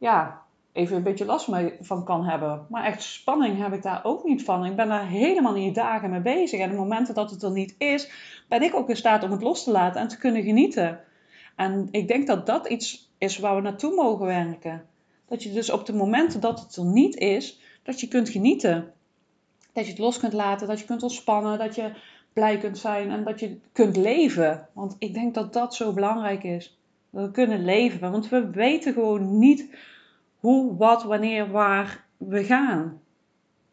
ja, 0.02 0.42
even 0.72 0.96
een 0.96 1.02
beetje 1.02 1.24
last 1.24 1.48
mee, 1.48 1.74
van 1.80 2.04
kan 2.04 2.24
hebben. 2.24 2.66
Maar 2.68 2.84
echt 2.84 3.02
spanning 3.02 3.58
heb 3.58 3.72
ik 3.72 3.82
daar 3.82 4.04
ook 4.04 4.24
niet 4.24 4.44
van. 4.44 4.64
Ik 4.64 4.76
ben 4.76 4.88
daar 4.88 5.06
helemaal 5.06 5.52
niet 5.52 5.74
dagen 5.74 6.10
mee 6.10 6.20
bezig. 6.20 6.60
En 6.60 6.70
op 6.70 6.76
momenten 6.76 7.14
dat 7.14 7.30
het 7.30 7.42
er 7.42 7.50
niet 7.50 7.74
is, 7.78 8.10
ben 8.48 8.62
ik 8.62 8.74
ook 8.74 8.88
in 8.88 8.96
staat 8.96 9.22
om 9.24 9.30
het 9.30 9.42
los 9.42 9.64
te 9.64 9.70
laten 9.70 10.00
en 10.00 10.08
te 10.08 10.18
kunnen 10.18 10.42
genieten. 10.42 11.00
En 11.56 11.88
ik 11.90 12.08
denk 12.08 12.26
dat 12.26 12.46
dat 12.46 12.68
iets 12.68 13.10
is 13.18 13.38
waar 13.38 13.56
we 13.56 13.62
naartoe 13.62 13.94
mogen 13.94 14.26
werken. 14.26 14.86
Dat 15.28 15.42
je 15.42 15.52
dus 15.52 15.70
op 15.70 15.86
de 15.86 15.94
momenten 15.94 16.40
dat 16.40 16.60
het 16.60 16.76
er 16.76 16.84
niet 16.84 17.16
is, 17.16 17.60
dat 17.82 18.00
je 18.00 18.08
kunt 18.08 18.28
genieten. 18.28 18.92
Dat 19.72 19.84
je 19.84 19.90
het 19.90 20.00
los 20.00 20.18
kunt 20.18 20.32
laten, 20.32 20.66
dat 20.68 20.80
je 20.80 20.86
kunt 20.86 21.02
ontspannen, 21.02 21.58
dat 21.58 21.74
je 21.74 21.92
blij 22.32 22.58
kunt 22.58 22.78
zijn 22.78 23.10
en 23.10 23.24
dat 23.24 23.40
je 23.40 23.58
kunt 23.72 23.96
leven. 23.96 24.68
Want 24.72 24.96
ik 24.98 25.14
denk 25.14 25.34
dat 25.34 25.52
dat 25.52 25.74
zo 25.74 25.92
belangrijk 25.92 26.42
is. 26.42 26.76
Dat 27.12 27.24
we 27.24 27.30
kunnen 27.30 27.64
leven, 27.64 28.10
want 28.10 28.28
we 28.28 28.50
weten 28.50 28.92
gewoon 28.92 29.38
niet 29.38 29.74
hoe, 30.38 30.76
wat, 30.76 31.02
wanneer, 31.02 31.50
waar 31.50 32.04
we 32.16 32.44
gaan. 32.44 33.00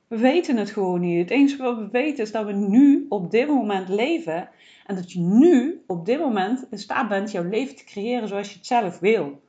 We 0.08 0.18
weten 0.18 0.58
het 0.58 0.70
gewoon 0.70 1.00
niet. 1.00 1.20
Het 1.20 1.30
enige 1.30 1.64
wat 1.64 1.78
we 1.78 1.90
weten 1.92 2.24
is 2.24 2.32
dat 2.32 2.46
we 2.46 2.54
nu 2.54 3.06
op 3.10 3.32
dit 3.32 3.48
moment 3.48 3.90
leven 3.90 4.50
en 4.86 4.96
dat 4.96 5.12
je 5.12 5.20
nu 5.20 5.84
op 5.88 6.06
dit 6.06 6.20
moment 6.20 6.68
in 6.72 6.80
staat 6.80 7.10
bent 7.10 7.32
jouw 7.32 7.50
leven 7.50 7.76
te 7.76 7.84
creëren 7.84 8.28
zoals 8.28 8.50
je 8.50 8.58
het 8.58 8.66
zelf 8.66 9.00
wil. 9.00 9.42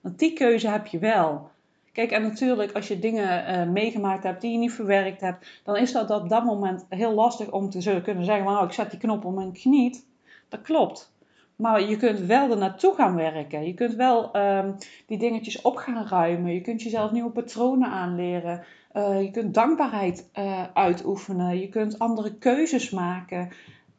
Want 0.00 0.18
die 0.18 0.32
keuze 0.32 0.68
heb 0.68 0.86
je 0.86 0.98
wel. 0.98 1.50
Kijk, 1.92 2.10
en 2.10 2.22
natuurlijk, 2.22 2.72
als 2.72 2.88
je 2.88 2.98
dingen 2.98 3.50
uh, 3.50 3.72
meegemaakt 3.72 4.22
hebt 4.22 4.40
die 4.40 4.52
je 4.52 4.58
niet 4.58 4.72
verwerkt 4.72 5.20
hebt, 5.20 5.60
dan 5.64 5.76
is 5.76 5.92
dat 5.92 6.10
op 6.10 6.28
dat 6.28 6.44
moment 6.44 6.86
heel 6.88 7.12
lastig 7.12 7.50
om 7.50 7.70
te 7.70 7.80
zullen 7.80 8.02
kunnen 8.02 8.24
zeggen: 8.24 8.44
Nou, 8.44 8.66
ik 8.66 8.72
zet 8.72 8.90
die 8.90 9.00
knop 9.00 9.24
om 9.24 9.38
en 9.38 9.48
ik 9.48 9.58
geniet. 9.58 10.06
Dat 10.48 10.62
klopt. 10.62 11.13
Maar 11.56 11.88
je 11.88 11.96
kunt 11.96 12.18
wel 12.18 12.50
er 12.50 12.56
naartoe 12.56 12.94
gaan 12.94 13.14
werken. 13.14 13.66
Je 13.66 13.74
kunt 13.74 13.94
wel 13.94 14.32
ehm, 14.32 14.72
die 15.06 15.18
dingetjes 15.18 15.62
op 15.62 15.76
gaan 15.76 16.06
ruimen. 16.06 16.54
Je 16.54 16.60
kunt 16.60 16.82
jezelf 16.82 17.10
nieuwe 17.10 17.30
patronen 17.30 17.88
aanleren. 17.88 18.64
Uh, 18.92 19.22
je 19.22 19.30
kunt 19.30 19.54
dankbaarheid 19.54 20.30
uh, 20.38 20.62
uitoefenen. 20.74 21.58
Je 21.58 21.68
kunt 21.68 21.98
andere 21.98 22.34
keuzes 22.34 22.90
maken. 22.90 23.48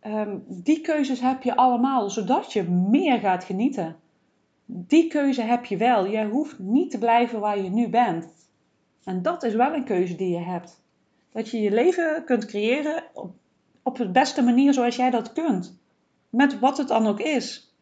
Um, 0.07 0.43
die 0.47 0.81
keuzes 0.81 1.19
heb 1.19 1.43
je 1.43 1.55
allemaal, 1.55 2.09
zodat 2.09 2.53
je 2.53 2.63
meer 2.63 3.19
gaat 3.19 3.43
genieten. 3.43 3.95
Die 4.65 5.07
keuze 5.07 5.41
heb 5.41 5.65
je 5.65 5.77
wel. 5.77 6.05
Je 6.05 6.25
hoeft 6.25 6.59
niet 6.59 6.91
te 6.91 6.97
blijven 6.97 7.39
waar 7.39 7.57
je 7.57 7.69
nu 7.69 7.89
bent. 7.89 8.27
En 9.03 9.21
dat 9.21 9.43
is 9.43 9.53
wel 9.53 9.73
een 9.73 9.83
keuze 9.83 10.15
die 10.15 10.29
je 10.29 10.43
hebt. 10.43 10.83
Dat 11.31 11.49
je 11.49 11.61
je 11.61 11.71
leven 11.71 12.23
kunt 12.25 12.45
creëren 12.45 13.03
op, 13.13 13.33
op 13.83 13.97
de 13.97 14.09
beste 14.09 14.41
manier 14.41 14.73
zoals 14.73 14.95
jij 14.95 15.09
dat 15.09 15.33
kunt. 15.33 15.77
Met 16.29 16.59
wat 16.59 16.77
het 16.77 16.87
dan 16.87 17.07
ook 17.07 17.19
is. 17.19 17.73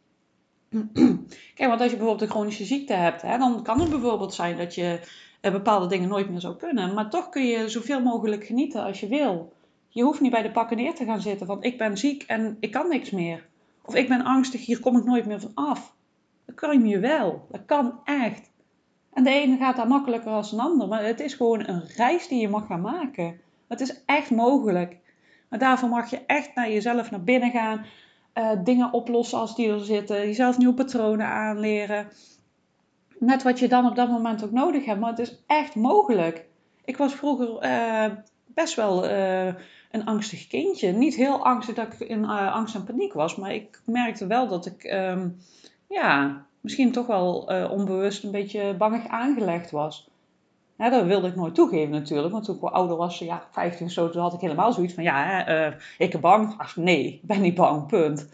Kijk, 1.55 1.69
want 1.69 1.81
als 1.81 1.91
je 1.91 1.97
bijvoorbeeld 1.97 2.21
een 2.21 2.35
chronische 2.35 2.65
ziekte 2.65 2.93
hebt, 2.93 3.21
hè, 3.21 3.37
dan 3.37 3.63
kan 3.63 3.79
het 3.79 3.89
bijvoorbeeld 3.89 4.33
zijn 4.33 4.57
dat 4.57 4.75
je 4.75 4.99
eh, 5.41 5.51
bepaalde 5.51 5.87
dingen 5.87 6.09
nooit 6.09 6.29
meer 6.29 6.39
zou 6.39 6.55
kunnen. 6.55 6.93
Maar 6.93 7.09
toch 7.09 7.29
kun 7.29 7.45
je 7.45 7.69
zoveel 7.69 8.01
mogelijk 8.01 8.45
genieten 8.45 8.83
als 8.83 8.99
je 8.99 9.07
wil. 9.07 9.53
Je 9.89 10.03
hoeft 10.03 10.21
niet 10.21 10.31
bij 10.31 10.41
de 10.41 10.51
pakken 10.51 10.77
neer 10.77 10.95
te 10.95 11.05
gaan 11.05 11.21
zitten 11.21 11.47
van 11.47 11.63
ik 11.63 11.77
ben 11.77 11.97
ziek 11.97 12.23
en 12.23 12.57
ik 12.59 12.71
kan 12.71 12.89
niks 12.89 13.09
meer. 13.09 13.45
Of 13.85 13.95
ik 13.95 14.07
ben 14.07 14.23
angstig, 14.23 14.65
hier 14.65 14.79
kom 14.79 14.97
ik 14.97 15.03
nooit 15.03 15.25
meer 15.25 15.39
van 15.39 15.51
af. 15.53 15.95
Dat 16.45 16.55
kan 16.55 16.87
je 16.87 16.99
wel. 16.99 17.47
Dat 17.51 17.65
kan 17.65 17.99
echt. 18.03 18.51
En 19.13 19.23
de 19.23 19.29
ene 19.29 19.57
gaat 19.57 19.75
daar 19.75 19.87
makkelijker 19.87 20.31
als 20.31 20.51
een 20.51 20.59
ander. 20.59 20.87
Maar 20.87 21.03
het 21.03 21.19
is 21.19 21.33
gewoon 21.33 21.67
een 21.67 21.83
reis 21.95 22.27
die 22.27 22.41
je 22.41 22.49
mag 22.49 22.65
gaan 22.65 22.81
maken. 22.81 23.39
Het 23.67 23.81
is 23.81 24.03
echt 24.05 24.31
mogelijk. 24.31 24.97
Maar 25.49 25.59
daarvoor 25.59 25.89
mag 25.89 26.09
je 26.09 26.25
echt 26.25 26.55
naar 26.55 26.71
jezelf 26.71 27.11
naar 27.11 27.23
binnen 27.23 27.51
gaan. 27.51 27.85
Uh, 28.37 28.49
dingen 28.63 28.93
oplossen 28.93 29.39
als 29.39 29.55
die 29.55 29.69
er 29.69 29.85
zitten. 29.85 30.17
Jezelf 30.17 30.57
nieuwe 30.57 30.73
patronen 30.73 31.27
aanleren. 31.27 32.07
Net 33.19 33.43
wat 33.43 33.59
je 33.59 33.67
dan 33.67 33.85
op 33.85 33.95
dat 33.95 34.09
moment 34.09 34.43
ook 34.43 34.51
nodig 34.51 34.85
hebt. 34.85 34.99
Maar 34.99 35.09
het 35.09 35.19
is 35.19 35.43
echt 35.47 35.75
mogelijk. 35.75 36.45
Ik 36.85 36.97
was 36.97 37.13
vroeger 37.13 37.63
uh, 37.63 38.05
best 38.45 38.75
wel 38.75 39.09
uh, 39.09 39.53
een 39.91 40.05
angstig 40.05 40.47
kindje. 40.47 40.91
Niet 40.91 41.15
heel 41.15 41.45
angstig 41.45 41.75
dat 41.75 41.93
ik 41.93 41.99
in 41.99 42.25
angst 42.25 42.75
en 42.75 42.83
paniek 42.83 43.13
was. 43.13 43.35
Maar 43.35 43.53
ik 43.53 43.81
merkte 43.85 44.27
wel 44.27 44.47
dat 44.47 44.65
ik... 44.65 44.83
Um, 44.83 45.37
ja, 45.87 46.45
misschien 46.61 46.91
toch 46.91 47.07
wel 47.07 47.35
onbewust 47.71 48.23
een 48.23 48.31
beetje 48.31 48.73
bangig 48.77 49.07
aangelegd 49.07 49.71
was. 49.71 50.09
Ja, 50.77 50.89
dat 50.89 51.05
wilde 51.05 51.27
ik 51.27 51.35
nooit 51.35 51.55
toegeven 51.55 51.91
natuurlijk, 51.91 52.33
want 52.33 52.45
toen 52.45 52.55
ik 52.55 52.61
ouder 52.63 52.97
was, 52.97 53.19
ja, 53.19 53.47
15 53.51 53.85
of 53.85 53.91
zo, 53.91 54.09
toen 54.09 54.21
had 54.21 54.33
ik 54.33 54.39
helemaal 54.39 54.73
zoiets 54.73 54.93
van, 54.93 55.03
ja, 55.03 55.49
uh, 55.67 55.73
ik 55.97 56.11
ben 56.11 56.21
bang. 56.21 56.53
Ach, 56.57 56.75
nee, 56.75 57.05
ik 57.05 57.21
ben 57.21 57.41
niet 57.41 57.55
bang, 57.55 57.87
punt. 57.87 58.29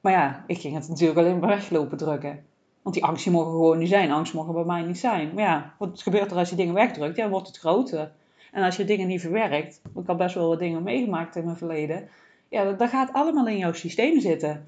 Maar 0.00 0.12
ja, 0.12 0.44
ik 0.46 0.58
ging 0.58 0.74
het 0.74 0.88
natuurlijk 0.88 1.18
alleen 1.18 1.38
maar 1.38 1.48
weglopen 1.48 1.98
drukken. 1.98 2.44
Want 2.82 2.94
die 2.94 3.04
angst 3.04 3.30
mogen 3.30 3.50
gewoon 3.50 3.78
niet 3.78 3.88
zijn. 3.88 4.10
Angst 4.10 4.34
mogen 4.34 4.54
bij 4.54 4.64
mij 4.64 4.82
niet 4.82 4.98
zijn. 4.98 5.34
Maar 5.34 5.44
ja, 5.44 5.74
wat 5.78 6.02
gebeurt 6.02 6.30
er 6.30 6.36
als 6.36 6.50
je 6.50 6.56
dingen 6.56 6.74
wegdrukt? 6.74 7.16
Ja, 7.16 7.22
dan 7.22 7.30
wordt 7.30 7.46
het 7.46 7.58
groter. 7.58 8.12
En 8.52 8.62
als 8.62 8.76
je 8.76 8.84
dingen 8.84 9.06
niet 9.06 9.20
verwerkt, 9.20 9.80
ik 9.96 10.06
had 10.06 10.16
best 10.16 10.34
wel 10.34 10.48
wat 10.48 10.58
dingen 10.58 10.82
meegemaakt 10.82 11.36
in 11.36 11.44
mijn 11.44 11.56
verleden. 11.56 12.08
Ja, 12.48 12.72
dat 12.72 12.88
gaat 12.88 13.12
allemaal 13.12 13.46
in 13.46 13.56
jouw 13.56 13.72
systeem 13.72 14.20
zitten. 14.20 14.66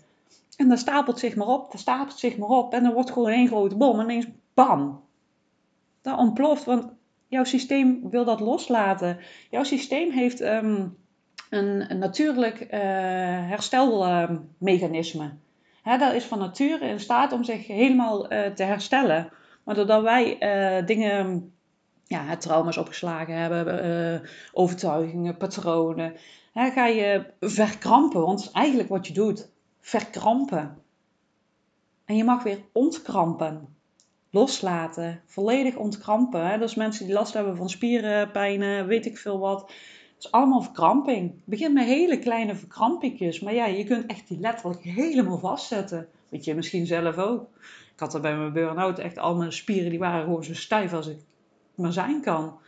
En 0.56 0.68
dan 0.68 0.78
stapelt 0.78 1.18
zich 1.18 1.36
maar 1.36 1.46
op, 1.46 1.70
dan 1.70 1.80
stapelt 1.80 2.18
zich 2.18 2.36
maar 2.36 2.48
op. 2.48 2.72
En 2.72 2.82
dan 2.82 2.92
wordt 2.92 3.10
gewoon 3.10 3.30
één 3.30 3.48
grote 3.48 3.76
bom. 3.76 3.98
En 3.98 4.04
ineens 4.04 4.26
bam. 4.54 5.00
Dat 6.06 6.18
ontploft, 6.18 6.64
want 6.64 6.92
jouw 7.28 7.44
systeem 7.44 8.10
wil 8.10 8.24
dat 8.24 8.40
loslaten. 8.40 9.18
Jouw 9.50 9.62
systeem 9.64 10.10
heeft 10.10 10.40
um, 10.40 10.96
een, 11.50 11.98
natuurlijk 11.98 12.60
uh, 12.60 12.70
herstelmechanisme. 13.48 15.34
Dat 15.82 16.12
is 16.12 16.24
van 16.24 16.38
nature 16.38 16.88
in 16.88 17.00
staat 17.00 17.32
om 17.32 17.44
zich 17.44 17.66
helemaal 17.66 18.32
uh, 18.32 18.46
te 18.46 18.62
herstellen. 18.62 19.32
Maar 19.64 19.74
doordat 19.74 20.02
wij 20.02 20.36
uh, 20.78 20.86
dingen, 20.86 21.52
ja, 22.04 22.36
trauma's 22.36 22.76
opgeslagen 22.76 23.34
hebben, 23.34 24.22
overtuigingen, 24.52 25.36
patronen, 25.36 26.14
hè, 26.52 26.70
ga 26.70 26.86
je 26.86 27.26
verkrampen. 27.40 28.20
Want 28.20 28.38
dat 28.38 28.46
is 28.46 28.52
eigenlijk 28.52 28.88
wat 28.88 29.06
je 29.06 29.12
doet 29.12 29.50
verkrampen. 29.80 30.78
En 32.04 32.16
je 32.16 32.24
mag 32.24 32.42
weer 32.42 32.58
ontkrampen. 32.72 33.75
Loslaten. 34.30 35.20
Volledig 35.26 35.76
ontkrampen. 35.76 36.46
Hè? 36.46 36.58
Dus 36.58 36.74
mensen 36.74 37.06
die 37.06 37.14
last 37.14 37.34
hebben 37.34 37.56
van 37.56 37.70
spierenpijnen, 37.70 38.86
weet 38.86 39.06
ik 39.06 39.18
veel 39.18 39.38
wat. 39.38 39.60
Het 39.60 40.24
is 40.24 40.30
allemaal 40.30 40.62
verkramping. 40.62 41.30
Het 41.30 41.44
begint 41.44 41.74
met 41.74 41.84
hele 41.84 42.18
kleine 42.18 42.54
verkrampingjes. 42.54 43.40
Maar 43.40 43.54
ja, 43.54 43.66
je 43.66 43.84
kunt 43.84 44.06
echt 44.06 44.28
die 44.28 44.40
letterlijk 44.40 44.82
helemaal 44.82 45.38
vastzetten. 45.38 46.08
Weet 46.28 46.44
je 46.44 46.54
misschien 46.54 46.86
zelf 46.86 47.16
ook. 47.16 47.48
Ik 47.94 48.00
had 48.00 48.14
er 48.14 48.20
bij 48.20 48.36
mijn 48.36 48.52
burn-out 48.52 48.98
echt 48.98 49.18
al 49.18 49.36
mijn 49.36 49.52
spieren 49.52 49.90
die 49.90 49.98
waren 49.98 50.24
gewoon 50.24 50.44
zo 50.44 50.54
stijf 50.54 50.92
als 50.92 51.06
ik 51.06 51.18
maar 51.74 51.92
zijn 51.92 52.20
kan 52.20 52.58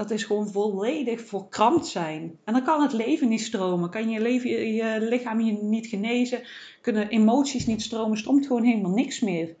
dat 0.00 0.10
is 0.10 0.24
gewoon 0.24 0.48
volledig 0.48 1.20
verkrampt 1.20 1.86
zijn. 1.86 2.38
En 2.44 2.52
dan 2.52 2.64
kan 2.64 2.82
het 2.82 2.92
leven 2.92 3.28
niet 3.28 3.40
stromen. 3.40 3.90
Kan 3.90 4.10
je, 4.10 4.20
leven, 4.20 4.50
je 4.50 4.96
lichaam 5.00 5.40
je 5.40 5.52
niet 5.52 5.86
genezen. 5.86 6.42
Kunnen 6.80 7.08
emoties 7.08 7.66
niet 7.66 7.82
stromen. 7.82 8.18
Stroomt 8.18 8.46
gewoon 8.46 8.62
helemaal 8.62 8.90
niks 8.90 9.20
meer. 9.20 9.56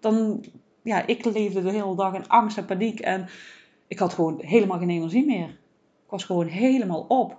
Dan, 0.00 0.44
ja, 0.82 1.06
ik 1.06 1.24
leefde 1.24 1.62
de 1.62 1.70
hele 1.70 1.96
dag 1.96 2.14
in 2.14 2.28
angst 2.28 2.58
en 2.58 2.64
paniek. 2.64 3.00
En 3.00 3.28
ik 3.88 3.98
had 3.98 4.14
gewoon 4.14 4.38
helemaal 4.40 4.78
geen 4.78 4.90
energie 4.90 5.26
meer. 5.26 5.48
Ik 6.04 6.10
was 6.10 6.24
gewoon 6.24 6.46
helemaal 6.46 7.04
op. 7.08 7.38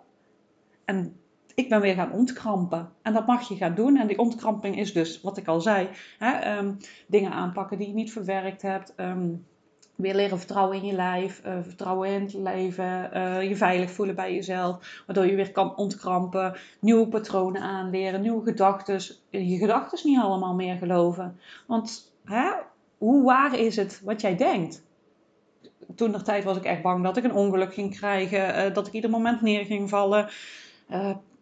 En 0.86 1.16
ik 1.56 1.70
ben 1.70 1.82
weer 1.82 1.96
gaan 1.96 2.12
ontkrampen. 2.12 2.90
En 3.02 3.14
dat 3.14 3.28
mag 3.28 3.48
je 3.48 3.56
gaan 3.56 3.76
doen. 3.76 3.98
En 3.98 4.08
die 4.08 4.18
ontkramping 4.18 4.78
is 4.78 4.94
dus, 4.94 5.22
wat 5.22 5.38
ik 5.38 5.48
al 5.48 5.62
zei, 5.62 5.90
hè, 6.18 6.58
um, 6.58 6.78
dingen 7.08 7.32
aanpakken 7.32 7.78
die 7.78 7.88
je 7.88 7.94
niet 7.94 8.12
verwerkt 8.12 8.62
hebt. 8.62 8.94
Um, 8.98 9.46
weer 10.02 10.16
leren 10.16 10.38
vertrouwen 10.38 10.78
in 10.78 10.86
je 10.86 10.94
lijf, 10.94 11.42
uh, 11.46 11.54
vertrouwen 11.62 12.10
in 12.10 12.22
het 12.22 12.34
leven, 12.34 13.10
uh, 13.14 13.50
je 13.50 13.56
veilig 13.56 13.92
voelen 13.92 14.16
bij 14.16 14.34
jezelf, 14.34 15.04
waardoor 15.06 15.26
je 15.26 15.36
weer 15.36 15.52
kan 15.52 15.76
ontkrampen, 15.76 16.56
nieuwe 16.80 17.08
patronen 17.08 17.62
aanleren, 17.62 18.22
nieuwe 18.22 18.44
gedachten, 18.44 19.02
je 19.30 19.58
gedachten 19.58 20.10
niet 20.10 20.20
allemaal 20.20 20.54
meer 20.54 20.78
geloven. 20.78 21.40
Want 21.68 22.11
hè, 22.32 22.52
hoe 22.98 23.24
waar 23.24 23.60
is 23.60 23.76
het 23.76 24.02
wat 24.04 24.22
jij 24.22 24.36
denkt? 24.36 24.84
Toen 25.96 26.12
de 26.12 26.22
tijd 26.22 26.44
was 26.44 26.58
ik 26.58 26.64
echt 26.64 26.82
bang 26.82 27.04
dat 27.04 27.18
ik 27.18 27.24
een 27.24 27.34
ongeluk 27.34 27.74
ging 27.74 27.96
krijgen, 27.96 28.68
uh, 28.68 28.74
dat 28.74 28.88
ik 28.88 28.94
ieder 28.94 29.10
moment 29.10 29.42
neer 29.42 29.66
ging 29.66 29.90
vallen. 29.90 30.30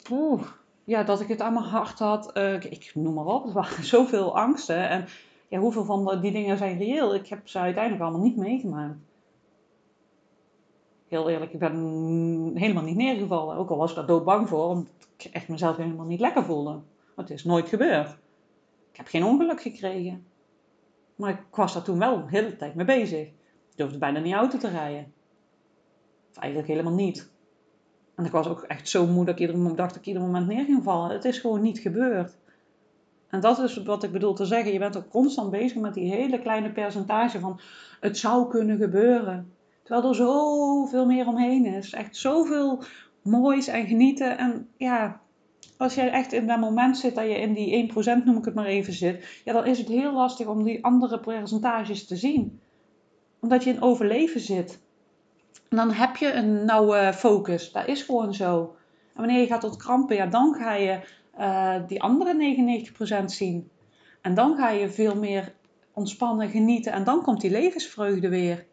Poeh, 0.03 0.41
ja, 0.83 1.03
dat 1.03 1.21
ik 1.21 1.27
het 1.27 1.41
aan 1.41 1.53
mijn 1.53 1.65
hart 1.65 1.99
had. 1.99 2.37
ik 2.69 2.91
noem 2.93 3.13
maar 3.13 3.25
op, 3.25 3.45
er 3.45 3.53
waren 3.53 3.83
zoveel 3.95 4.37
angsten. 4.37 4.89
En 4.89 5.05
ja, 5.47 5.59
hoeveel 5.59 5.85
van 5.85 6.21
die 6.21 6.31
dingen 6.31 6.57
zijn 6.57 6.77
reëel? 6.77 7.15
Ik 7.15 7.27
heb 7.27 7.47
ze 7.47 7.59
uiteindelijk 7.59 8.03
allemaal 8.03 8.21
niet 8.21 8.37
meegemaakt. 8.37 8.97
Heel 11.07 11.29
eerlijk, 11.29 11.53
ik 11.53 11.59
ben 11.59 12.51
helemaal 12.55 12.83
niet 12.83 12.95
neergevallen. 12.95 13.57
Ook 13.57 13.69
al 13.69 13.77
was 13.77 13.89
ik 13.89 13.95
daar 13.95 14.05
doodbang 14.05 14.49
voor, 14.49 14.69
omdat 14.69 14.93
ik 15.17 15.31
echt 15.31 15.47
mezelf 15.47 15.77
helemaal 15.77 16.05
niet 16.05 16.19
lekker 16.19 16.43
voelde. 16.43 16.79
Het 17.15 17.29
is 17.29 17.43
nooit 17.43 17.69
gebeurd. 17.69 18.09
Ik 18.91 18.97
heb 18.97 19.07
geen 19.07 19.23
ongeluk 19.23 19.61
gekregen. 19.61 20.25
Maar 21.19 21.29
ik 21.29 21.55
was 21.55 21.73
daar 21.73 21.83
toen 21.83 21.99
wel 21.99 22.21
de 22.21 22.29
hele 22.29 22.55
tijd 22.55 22.75
mee 22.75 22.85
bezig. 22.85 23.27
Ik 23.27 23.75
durfde 23.75 23.97
bijna 23.97 24.19
niet 24.19 24.33
auto 24.33 24.57
te 24.57 24.67
rijden. 24.69 25.13
Of 26.29 26.37
eigenlijk 26.37 26.71
helemaal 26.71 26.93
niet. 26.93 27.31
En 28.15 28.25
ik 28.25 28.31
was 28.31 28.47
ook 28.47 28.61
echt 28.61 28.89
zo 28.89 29.05
moe 29.05 29.25
dat 29.25 29.39
ik 29.39 29.53
moment 29.55 29.77
dacht 29.77 29.89
dat 29.89 29.99
ik 29.99 30.07
ieder 30.07 30.21
moment 30.21 30.47
neer 30.47 30.65
ging 30.65 30.83
vallen. 30.83 31.11
Het 31.11 31.25
is 31.25 31.39
gewoon 31.39 31.61
niet 31.61 31.79
gebeurd. 31.79 32.37
En 33.29 33.39
dat 33.39 33.59
is 33.59 33.83
wat 33.83 34.03
ik 34.03 34.11
bedoel 34.11 34.33
te 34.33 34.45
zeggen. 34.45 34.73
Je 34.73 34.79
bent 34.79 34.97
ook 34.97 35.09
constant 35.09 35.51
bezig 35.51 35.77
met 35.77 35.93
die 35.93 36.11
hele 36.11 36.39
kleine 36.39 36.71
percentage 36.71 37.39
van 37.39 37.59
het 37.99 38.17
zou 38.17 38.49
kunnen 38.49 38.77
gebeuren. 38.77 39.53
Terwijl 39.83 40.09
er 40.09 40.15
zoveel 40.15 41.05
meer 41.05 41.27
omheen 41.27 41.65
is. 41.65 41.93
Echt 41.93 42.15
zoveel 42.15 42.83
moois 43.21 43.67
en 43.67 43.87
genieten. 43.87 44.37
En 44.37 44.69
ja, 44.77 45.21
als 45.79 45.95
jij 45.95 46.11
echt 46.11 46.33
in 46.33 46.47
dat 46.47 46.59
moment 46.59 46.97
zit 46.97 47.15
dat 47.15 47.25
je 47.25 47.39
in 47.39 47.53
die 47.53 47.91
1% 47.91 48.23
noem 48.25 48.37
ik 48.37 48.45
het 48.45 48.53
maar 48.53 48.65
even 48.65 48.93
zit. 48.93 49.41
Ja, 49.43 49.53
dan 49.53 49.65
is 49.65 49.77
het 49.77 49.87
heel 49.87 50.13
lastig 50.13 50.47
om 50.47 50.63
die 50.63 50.83
andere 50.83 51.19
percentages 51.19 52.07
te 52.07 52.15
zien. 52.15 52.59
Omdat 53.39 53.63
je 53.63 53.69
in 53.69 53.81
overleven 53.81 54.39
zit. 54.39 54.79
En 55.69 55.77
dan 55.77 55.91
heb 55.91 56.15
je 56.15 56.33
een 56.33 56.65
nauwe 56.65 57.13
focus. 57.13 57.71
Dat 57.71 57.87
is 57.87 58.01
gewoon 58.01 58.33
zo. 58.33 58.75
En 59.13 59.21
wanneer 59.21 59.39
je 59.39 59.47
gaat 59.47 59.63
ontkrampen, 59.63 60.15
ja, 60.15 60.25
dan 60.25 60.53
ga 60.53 60.73
je 60.73 60.99
uh, 61.39 61.75
die 61.87 62.01
andere 62.01 62.55
99% 63.21 63.25
zien. 63.25 63.69
En 64.21 64.33
dan 64.33 64.57
ga 64.57 64.69
je 64.69 64.89
veel 64.89 65.15
meer 65.15 65.53
ontspannen, 65.93 66.49
genieten 66.49 66.91
en 66.91 67.03
dan 67.03 67.21
komt 67.21 67.41
die 67.41 67.51
levensvreugde 67.51 68.29
weer. 68.29 68.65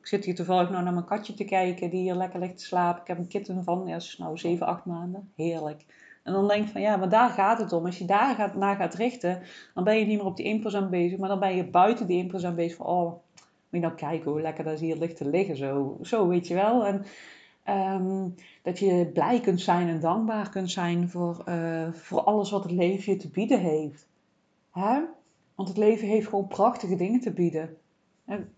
Ik 0.00 0.06
zit 0.06 0.24
hier 0.24 0.34
toevallig 0.34 0.70
nou 0.70 0.82
naar 0.82 0.92
mijn 0.92 1.04
katje 1.04 1.34
te 1.34 1.44
kijken 1.44 1.90
die 1.90 2.00
hier 2.00 2.14
lekker 2.14 2.40
ligt 2.40 2.58
te 2.58 2.64
slapen. 2.64 3.02
Ik 3.02 3.08
heb 3.08 3.18
een 3.18 3.28
kitten 3.28 3.64
van, 3.64 3.86
ja, 3.86 3.98
nou 4.18 4.38
7, 4.38 4.66
8 4.66 4.84
maanden. 4.84 5.32
Heerlijk. 5.36 5.84
En 6.22 6.32
dan 6.32 6.48
denk 6.48 6.66
ik 6.66 6.72
van 6.72 6.80
ja, 6.80 6.96
maar 6.96 7.08
daar 7.08 7.30
gaat 7.30 7.58
het 7.58 7.72
om. 7.72 7.86
Als 7.86 7.98
je 7.98 8.04
daar 8.04 8.34
gaat, 8.34 8.54
naar 8.54 8.76
gaat 8.76 8.94
richten, 8.94 9.42
dan 9.74 9.84
ben 9.84 9.98
je 9.98 10.06
niet 10.06 10.16
meer 10.16 10.26
op 10.26 10.36
die 10.36 10.62
1% 10.84 10.88
bezig, 10.90 11.18
maar 11.18 11.28
dan 11.28 11.40
ben 11.40 11.56
je 11.56 11.64
buiten 11.64 12.06
die 12.06 12.32
1% 12.50 12.54
bezig 12.54 12.76
van 12.76 12.86
oh, 12.86 13.10
moet 13.10 13.20
je 13.70 13.78
nou 13.78 13.94
kijken 13.94 14.30
hoe 14.30 14.40
lekker 14.40 14.64
dat 14.64 14.80
hier 14.80 14.96
ligt 14.96 15.16
te 15.16 15.28
liggen. 15.28 15.56
Zo, 15.56 15.98
zo 16.02 16.28
weet 16.28 16.46
je 16.46 16.54
wel. 16.54 16.86
En 16.86 17.04
Ehm, 17.70 18.28
dat 18.62 18.78
je 18.78 19.10
blij 19.12 19.40
kunt 19.40 19.60
zijn 19.60 19.88
en 19.88 20.00
dankbaar 20.00 20.50
kunt 20.50 20.70
zijn 20.70 21.08
voor, 21.08 21.44
uh, 21.48 21.92
voor 21.92 22.20
alles 22.20 22.50
wat 22.50 22.62
het 22.62 22.72
leven 22.72 23.12
je 23.12 23.18
te 23.18 23.30
bieden 23.30 23.60
heeft. 23.60 24.08
Hè? 24.70 25.00
Want 25.54 25.68
het 25.68 25.76
leven 25.76 26.08
heeft 26.08 26.28
gewoon 26.28 26.46
prachtige 26.46 26.96
dingen 26.96 27.20
te 27.20 27.32
bieden. 27.32 27.76
En, 28.24 28.52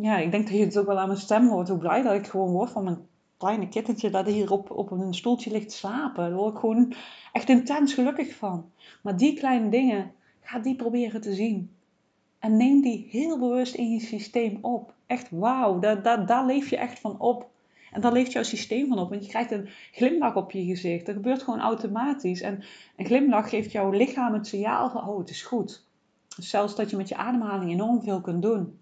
ja, 0.00 0.18
ik 0.18 0.30
denk 0.30 0.46
dat 0.48 0.56
je 0.56 0.64
het 0.64 0.78
ook 0.78 0.86
wel 0.86 0.98
aan 0.98 1.08
mijn 1.08 1.20
stem 1.20 1.48
hoort, 1.48 1.68
hoe 1.68 1.78
blij 1.78 2.02
dat 2.02 2.14
ik 2.14 2.26
gewoon 2.26 2.50
word 2.50 2.70
van 2.70 2.84
mijn 2.84 3.06
kleine 3.40 3.68
kittentje 3.68 4.10
dat 4.10 4.26
hier 4.26 4.52
op, 4.52 4.70
op 4.70 4.90
een 4.90 5.14
stoeltje 5.14 5.50
ligt 5.50 5.72
slapen. 5.72 6.28
Daar 6.28 6.38
word 6.38 6.54
ik 6.54 6.60
gewoon 6.60 6.94
echt 7.32 7.48
intens 7.48 7.94
gelukkig 7.94 8.34
van. 8.34 8.70
Maar 9.02 9.16
die 9.16 9.34
kleine 9.34 9.68
dingen, 9.68 10.12
ga 10.40 10.58
die 10.58 10.76
proberen 10.76 11.20
te 11.20 11.34
zien. 11.34 11.70
En 12.38 12.56
neem 12.56 12.80
die 12.80 13.06
heel 13.10 13.38
bewust 13.38 13.74
in 13.74 13.90
je 13.90 14.00
systeem 14.00 14.58
op. 14.60 14.94
Echt 15.06 15.30
wauw, 15.30 15.78
daar, 15.78 16.02
daar, 16.02 16.26
daar 16.26 16.46
leef 16.46 16.70
je 16.70 16.76
echt 16.76 16.98
van 16.98 17.18
op. 17.18 17.48
En 17.92 18.00
daar 18.00 18.12
leeft 18.12 18.32
jouw 18.32 18.42
systeem 18.42 18.88
van 18.88 18.98
op. 18.98 19.10
Want 19.10 19.24
je 19.24 19.30
krijgt 19.30 19.50
een 19.50 19.68
glimlach 19.92 20.36
op 20.36 20.50
je 20.50 20.64
gezicht. 20.64 21.06
Dat 21.06 21.14
gebeurt 21.14 21.42
gewoon 21.42 21.60
automatisch. 21.60 22.40
En 22.40 22.62
een 22.96 23.06
glimlach 23.06 23.48
geeft 23.48 23.72
jouw 23.72 23.90
lichaam 23.90 24.32
het 24.32 24.46
signaal 24.46 24.90
van, 24.90 25.08
oh, 25.08 25.18
het 25.18 25.30
is 25.30 25.42
goed. 25.42 25.84
zelfs 26.28 26.74
dat 26.74 26.90
je 26.90 26.96
met 26.96 27.08
je 27.08 27.16
ademhaling 27.16 27.70
enorm 27.70 28.02
veel 28.02 28.20
kunt 28.20 28.42
doen. 28.42 28.78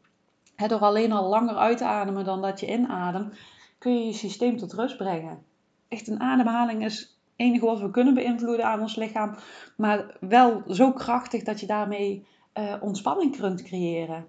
door 0.67 0.81
alleen 0.81 1.13
al 1.13 1.29
langer 1.29 1.57
uit 1.57 1.79
te 1.79 1.85
ademen 1.85 2.25
dan 2.25 2.43
dat 2.43 2.61
je 2.61 2.67
inademt, 2.67 3.35
kun 3.79 3.99
je 3.99 4.07
je 4.07 4.13
systeem 4.13 4.57
tot 4.57 4.73
rust 4.73 4.97
brengen. 4.97 5.43
Echt 5.89 6.09
een 6.09 6.21
ademhaling 6.21 6.85
is 6.85 6.99
het 6.99 7.17
enige 7.37 7.65
wat 7.65 7.81
we 7.81 7.91
kunnen 7.91 8.15
beïnvloeden 8.15 8.67
aan 8.67 8.81
ons 8.81 8.97
lichaam. 8.97 9.35
Maar 9.77 10.17
wel 10.21 10.63
zo 10.69 10.93
krachtig 10.93 11.43
dat 11.43 11.61
je 11.61 11.67
daarmee 11.67 12.27
uh, 12.55 12.75
ontspanning 12.81 13.37
kunt 13.37 13.63
creëren. 13.63 14.27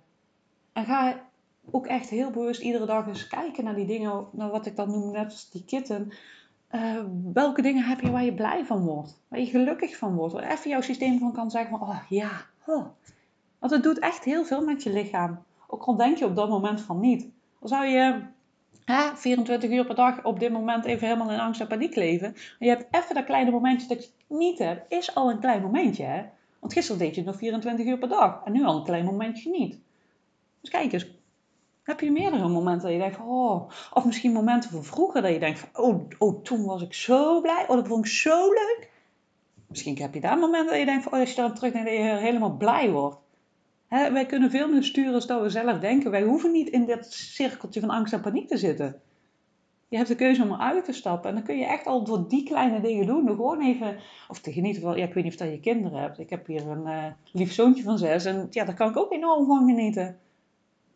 En 0.73 0.85
ga 0.85 1.27
ook 1.71 1.87
echt 1.87 2.09
heel 2.09 2.31
bewust 2.31 2.61
iedere 2.61 2.85
dag 2.85 3.07
eens 3.07 3.27
kijken 3.27 3.63
naar 3.63 3.75
die 3.75 3.85
dingen, 3.85 4.25
naar 4.31 4.49
wat 4.49 4.65
ik 4.65 4.75
dan 4.75 4.89
noem, 4.89 5.11
net 5.11 5.25
als 5.25 5.49
die 5.49 5.65
kitten. 5.65 6.11
Uh, 6.71 7.03
welke 7.33 7.61
dingen 7.61 7.83
heb 7.83 7.99
je 7.99 8.11
waar 8.11 8.23
je 8.23 8.33
blij 8.33 8.65
van 8.65 8.81
wordt? 8.81 9.21
Waar 9.27 9.39
je 9.39 9.45
gelukkig 9.45 9.97
van 9.97 10.15
wordt? 10.15 10.33
Waar 10.33 10.51
even 10.51 10.69
jouw 10.69 10.81
systeem 10.81 11.19
van 11.19 11.33
kan 11.33 11.51
zeggen 11.51 11.77
van, 11.77 11.87
oh 11.87 12.01
ja. 12.09 12.31
Want 13.59 13.71
het 13.71 13.83
doet 13.83 13.99
echt 13.99 14.23
heel 14.23 14.45
veel 14.45 14.65
met 14.65 14.83
je 14.83 14.93
lichaam. 14.93 15.43
Ook 15.67 15.83
al 15.83 15.95
denk 15.95 16.17
je 16.17 16.25
op 16.25 16.35
dat 16.35 16.49
moment 16.49 16.81
van 16.81 16.99
niet. 16.99 17.21
Dan 17.59 17.69
zou 17.69 17.85
je 17.85 18.21
hè, 18.85 19.15
24 19.15 19.69
uur 19.69 19.85
per 19.85 19.95
dag 19.95 20.23
op 20.23 20.39
dit 20.39 20.51
moment 20.51 20.85
even 20.85 21.07
helemaal 21.07 21.31
in 21.31 21.39
angst 21.39 21.61
en 21.61 21.67
paniek 21.67 21.95
leven. 21.95 22.27
En 22.27 22.35
je 22.59 22.69
hebt 22.69 22.85
even 22.91 23.15
dat 23.15 23.25
kleine 23.25 23.51
momentje 23.51 23.87
dat 23.87 24.03
je 24.03 24.09
het 24.17 24.39
niet 24.39 24.59
hebt, 24.59 24.93
is 24.93 25.15
al 25.15 25.29
een 25.29 25.39
klein 25.39 25.61
momentje. 25.61 26.03
Hè? 26.03 26.23
Want 26.59 26.73
gisteren 26.73 26.99
deed 26.99 27.15
je 27.15 27.21
het 27.21 27.29
nog 27.29 27.37
24 27.37 27.85
uur 27.85 27.97
per 27.97 28.09
dag. 28.09 28.41
En 28.45 28.51
nu 28.51 28.65
al 28.65 28.77
een 28.77 28.83
klein 28.83 29.05
momentje 29.05 29.49
niet. 29.49 29.79
Dus 30.61 30.69
kijk 30.69 30.93
eens. 30.93 31.17
Heb 31.83 31.99
je 31.99 32.11
meerdere 32.11 32.47
momenten 32.47 32.81
dat 32.81 32.91
je 32.91 32.97
denkt 32.97 33.19
oh, 33.19 33.69
of 33.93 34.05
misschien 34.05 34.31
momenten 34.31 34.69
van 34.69 34.83
vroeger 34.83 35.21
dat 35.21 35.31
je 35.31 35.39
denkt 35.39 35.59
van, 35.59 35.69
oh, 35.83 36.07
oh, 36.17 36.43
toen 36.43 36.65
was 36.65 36.81
ik 36.81 36.93
zo 36.93 37.41
blij, 37.41 37.65
oh, 37.67 37.75
dat 37.75 37.87
vond 37.87 38.05
ik 38.05 38.11
zo 38.11 38.47
leuk. 38.49 38.89
Misschien 39.67 39.97
heb 40.01 40.13
je 40.13 40.21
daar 40.21 40.37
momenten 40.37 40.69
dat 40.69 40.79
je 40.79 40.85
denkt 40.85 41.03
van, 41.03 41.13
oh, 41.13 41.19
als 41.19 41.29
je 41.29 41.35
daar 41.35 41.53
terug 41.53 41.71
denkt, 41.73 41.87
dat 41.87 41.97
je 41.97 42.03
helemaal 42.03 42.57
blij 42.57 42.91
wordt. 42.91 43.17
Wij 43.89 44.25
kunnen 44.25 44.51
veel 44.51 44.69
meer 44.69 44.83
sturen 44.83 45.27
dan 45.27 45.41
we 45.41 45.49
zelf 45.49 45.79
denken. 45.79 46.11
Wij 46.11 46.23
hoeven 46.23 46.51
niet 46.51 46.69
in 46.69 46.85
dit 46.85 47.13
cirkeltje 47.13 47.79
van 47.79 47.89
angst 47.89 48.13
en 48.13 48.21
paniek 48.21 48.47
te 48.47 48.57
zitten 48.57 49.01
je 49.89 49.97
hebt 49.97 50.09
de 50.09 50.15
keuze 50.15 50.43
om 50.43 50.51
eruit 50.51 50.85
te 50.85 50.93
stappen. 50.93 51.29
En 51.29 51.35
dan 51.35 51.43
kun 51.43 51.57
je 51.57 51.65
echt 51.65 51.85
al 51.85 52.03
door 52.03 52.27
die 52.27 52.43
kleine 52.43 52.81
dingen 52.81 53.05
doen. 53.05 53.25
Door 53.25 53.35
gewoon 53.35 53.61
even, 53.61 53.97
of 54.27 54.39
te 54.39 54.51
genieten 54.51 54.81
van, 54.81 54.97
ja, 54.97 55.05
ik 55.05 55.13
weet 55.13 55.23
niet 55.23 55.33
of 55.33 55.39
dat 55.39 55.49
je 55.49 55.59
kinderen 55.59 56.01
hebt. 56.01 56.19
Ik 56.19 56.29
heb 56.29 56.47
hier 56.47 56.67
een 56.67 56.87
uh, 56.87 57.05
lief 57.31 57.53
zoontje 57.53 57.83
van 57.83 57.97
zes. 57.97 58.25
En 58.25 58.47
ja, 58.49 58.65
daar 58.65 58.75
kan 58.75 58.89
ik 58.89 58.97
ook 58.97 59.11
enorm 59.11 59.45
van 59.45 59.67
genieten. 59.67 60.17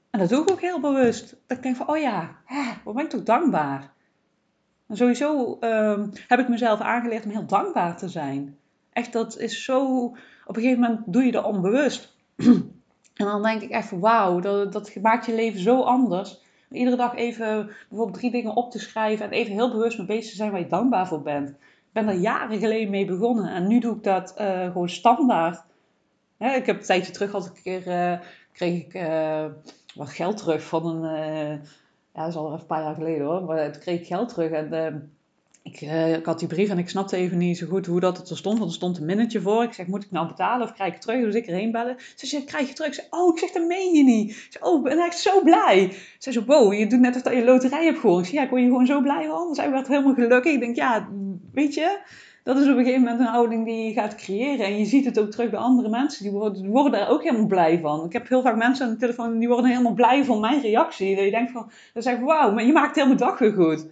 En 0.09 0.19
dat 0.19 0.29
doe 0.29 0.41
ik 0.41 0.51
ook 0.51 0.61
heel 0.61 0.79
bewust. 0.79 1.29
Dat 1.47 1.57
ik 1.57 1.63
denk 1.63 1.75
van, 1.75 1.89
oh 1.89 1.97
ja, 1.97 2.35
hè, 2.45 2.71
wat 2.83 2.93
ben 2.93 3.03
ik 3.03 3.09
toch 3.09 3.23
dankbaar. 3.23 3.93
En 4.87 4.97
sowieso 4.97 5.57
um, 5.61 6.11
heb 6.27 6.39
ik 6.39 6.47
mezelf 6.47 6.79
aangeleerd 6.79 7.25
om 7.25 7.31
heel 7.31 7.45
dankbaar 7.45 7.97
te 7.97 8.09
zijn. 8.09 8.57
Echt, 8.91 9.13
dat 9.13 9.37
is 9.37 9.63
zo... 9.63 10.05
Op 10.45 10.55
een 10.55 10.61
gegeven 10.61 10.81
moment 10.81 11.01
doe 11.05 11.23
je 11.23 11.31
dat 11.31 11.45
onbewust. 11.45 12.15
en 13.13 13.25
dan 13.25 13.41
denk 13.41 13.61
ik 13.61 13.69
echt 13.69 13.91
wauw, 13.91 14.39
dat, 14.39 14.73
dat 14.73 14.95
maakt 15.01 15.25
je 15.25 15.35
leven 15.35 15.59
zo 15.59 15.81
anders 15.81 16.41
iedere 16.73 16.95
dag 16.95 17.15
even 17.15 17.65
bijvoorbeeld 17.89 18.17
drie 18.17 18.31
dingen 18.31 18.55
op 18.55 18.71
te 18.71 18.79
schrijven 18.79 19.25
en 19.25 19.31
even 19.31 19.53
heel 19.53 19.71
bewust 19.71 19.97
mee 19.97 20.07
bezig 20.07 20.29
te 20.29 20.35
zijn 20.35 20.51
waar 20.51 20.59
je 20.59 20.67
dankbaar 20.67 21.07
voor 21.07 21.21
bent. 21.21 21.49
Ik 21.49 21.91
ben 21.91 22.05
daar 22.05 22.15
jaren 22.15 22.59
geleden 22.59 22.89
mee 22.89 23.05
begonnen 23.05 23.53
en 23.53 23.67
nu 23.67 23.79
doe 23.79 23.95
ik 23.95 24.03
dat 24.03 24.35
uh, 24.39 24.63
gewoon 24.63 24.89
standaard. 24.89 25.63
Hè, 26.37 26.55
ik 26.55 26.65
heb 26.65 26.77
een 26.77 26.85
tijdje 26.85 27.11
terug 27.11 27.31
had 27.31 27.45
ik 27.45 27.55
een 27.55 27.61
keer, 27.61 27.87
uh, 27.87 28.19
kreeg 28.51 28.81
ik 28.81 28.93
uh, 28.93 29.45
wat 29.95 30.09
geld 30.09 30.37
terug 30.37 30.63
van 30.63 30.85
een, 30.85 31.61
ja 32.13 32.21
dat 32.21 32.27
is 32.27 32.35
al 32.35 32.53
een 32.53 32.65
paar 32.65 32.83
jaar 32.83 32.95
geleden 32.95 33.25
hoor, 33.25 33.43
maar 33.43 33.71
toen 33.71 33.81
kreeg 33.81 33.99
ik 33.99 34.07
geld 34.07 34.29
terug 34.29 34.51
en 34.51 34.69
ik, 35.63 35.81
uh, 35.81 36.13
ik, 36.13 36.25
had 36.25 36.39
die 36.39 36.47
brief 36.47 36.69
en 36.69 36.77
ik 36.77 36.89
snapte 36.89 37.15
even 37.15 37.37
niet 37.37 37.57
zo 37.57 37.67
goed 37.67 37.85
hoe 37.85 37.99
dat 37.99 38.17
het 38.17 38.29
er 38.29 38.37
stond. 38.37 38.57
Want 38.57 38.69
er 38.69 38.75
stond 38.75 38.97
een 38.97 39.05
minnetje 39.05 39.41
voor. 39.41 39.63
Ik 39.63 39.73
zeg, 39.73 39.87
moet 39.87 40.03
ik 40.03 40.11
nou 40.11 40.27
betalen 40.27 40.67
of 40.67 40.73
krijg 40.73 40.93
ik 40.93 41.01
terug? 41.01 41.23
Dus 41.23 41.35
ik 41.35 41.47
erheen 41.47 41.71
bellen. 41.71 41.95
Ze 42.15 42.27
zegt, 42.27 42.45
krijg 42.45 42.67
je 42.67 42.73
terug? 42.73 42.89
Ik 42.89 42.95
zeg, 42.95 43.05
oh, 43.09 43.33
ik 43.33 43.39
zeg, 43.39 43.51
dat 43.51 43.67
meen 43.67 43.93
je 43.93 44.03
niet. 44.03 44.57
Oh, 44.61 44.77
ik 44.77 44.83
ben 44.83 45.05
echt 45.05 45.19
zo 45.19 45.41
blij. 45.41 45.91
Ze 46.17 46.31
zei, 46.31 46.45
wow, 46.45 46.73
je 46.73 46.87
doet 46.87 46.99
net 46.99 47.15
alsof 47.15 47.33
je 47.33 47.43
loterij 47.43 47.85
hebt 47.85 47.99
gewonnen. 47.99 48.23
Ik 48.23 48.29
zeg, 48.29 48.39
ja, 48.39 48.43
ik 48.43 48.49
word 48.49 48.61
je 48.61 48.67
gewoon 48.67 48.85
zo 48.85 49.01
blij 49.01 49.27
van. 49.27 49.55
Zij 49.55 49.71
werd 49.71 49.87
helemaal 49.87 50.13
gelukkig. 50.13 50.53
Ik 50.53 50.59
denk, 50.59 50.75
ja, 50.75 51.07
weet 51.51 51.73
je, 51.73 51.99
dat 52.43 52.57
is 52.57 52.63
op 52.63 52.77
een 52.77 52.83
gegeven 52.83 53.01
moment 53.01 53.19
een 53.19 53.25
houding 53.25 53.65
die 53.65 53.85
je 53.85 53.93
gaat 53.93 54.15
creëren. 54.15 54.65
En 54.65 54.77
je 54.77 54.85
ziet 54.85 55.05
het 55.05 55.19
ook 55.19 55.31
terug 55.31 55.49
bij 55.49 55.59
andere 55.59 55.89
mensen. 55.89 56.23
Die 56.23 56.31
worden, 56.31 56.61
die 56.61 56.89
daar 56.91 57.09
ook 57.09 57.23
helemaal 57.23 57.47
blij 57.47 57.79
van. 57.79 58.05
Ik 58.05 58.13
heb 58.13 58.27
heel 58.27 58.41
vaak 58.41 58.55
mensen 58.55 58.85
aan 58.85 58.91
de 58.91 58.99
telefoon 58.99 59.39
die 59.39 59.47
worden 59.47 59.69
helemaal 59.69 59.93
blij 59.93 60.25
van 60.25 60.39
mijn 60.39 60.61
reactie. 60.61 61.15
Dat 61.15 61.25
je 61.25 61.31
denkt 61.31 61.51
van, 61.51 61.71
dan 61.93 62.03
zeg 62.03 62.19
wauw, 62.19 62.53
maar 62.53 62.65
je 62.65 62.71
maakt 62.71 62.95
helemaal 62.95 63.17
dag 63.17 63.39
weer 63.39 63.53
goed 63.53 63.85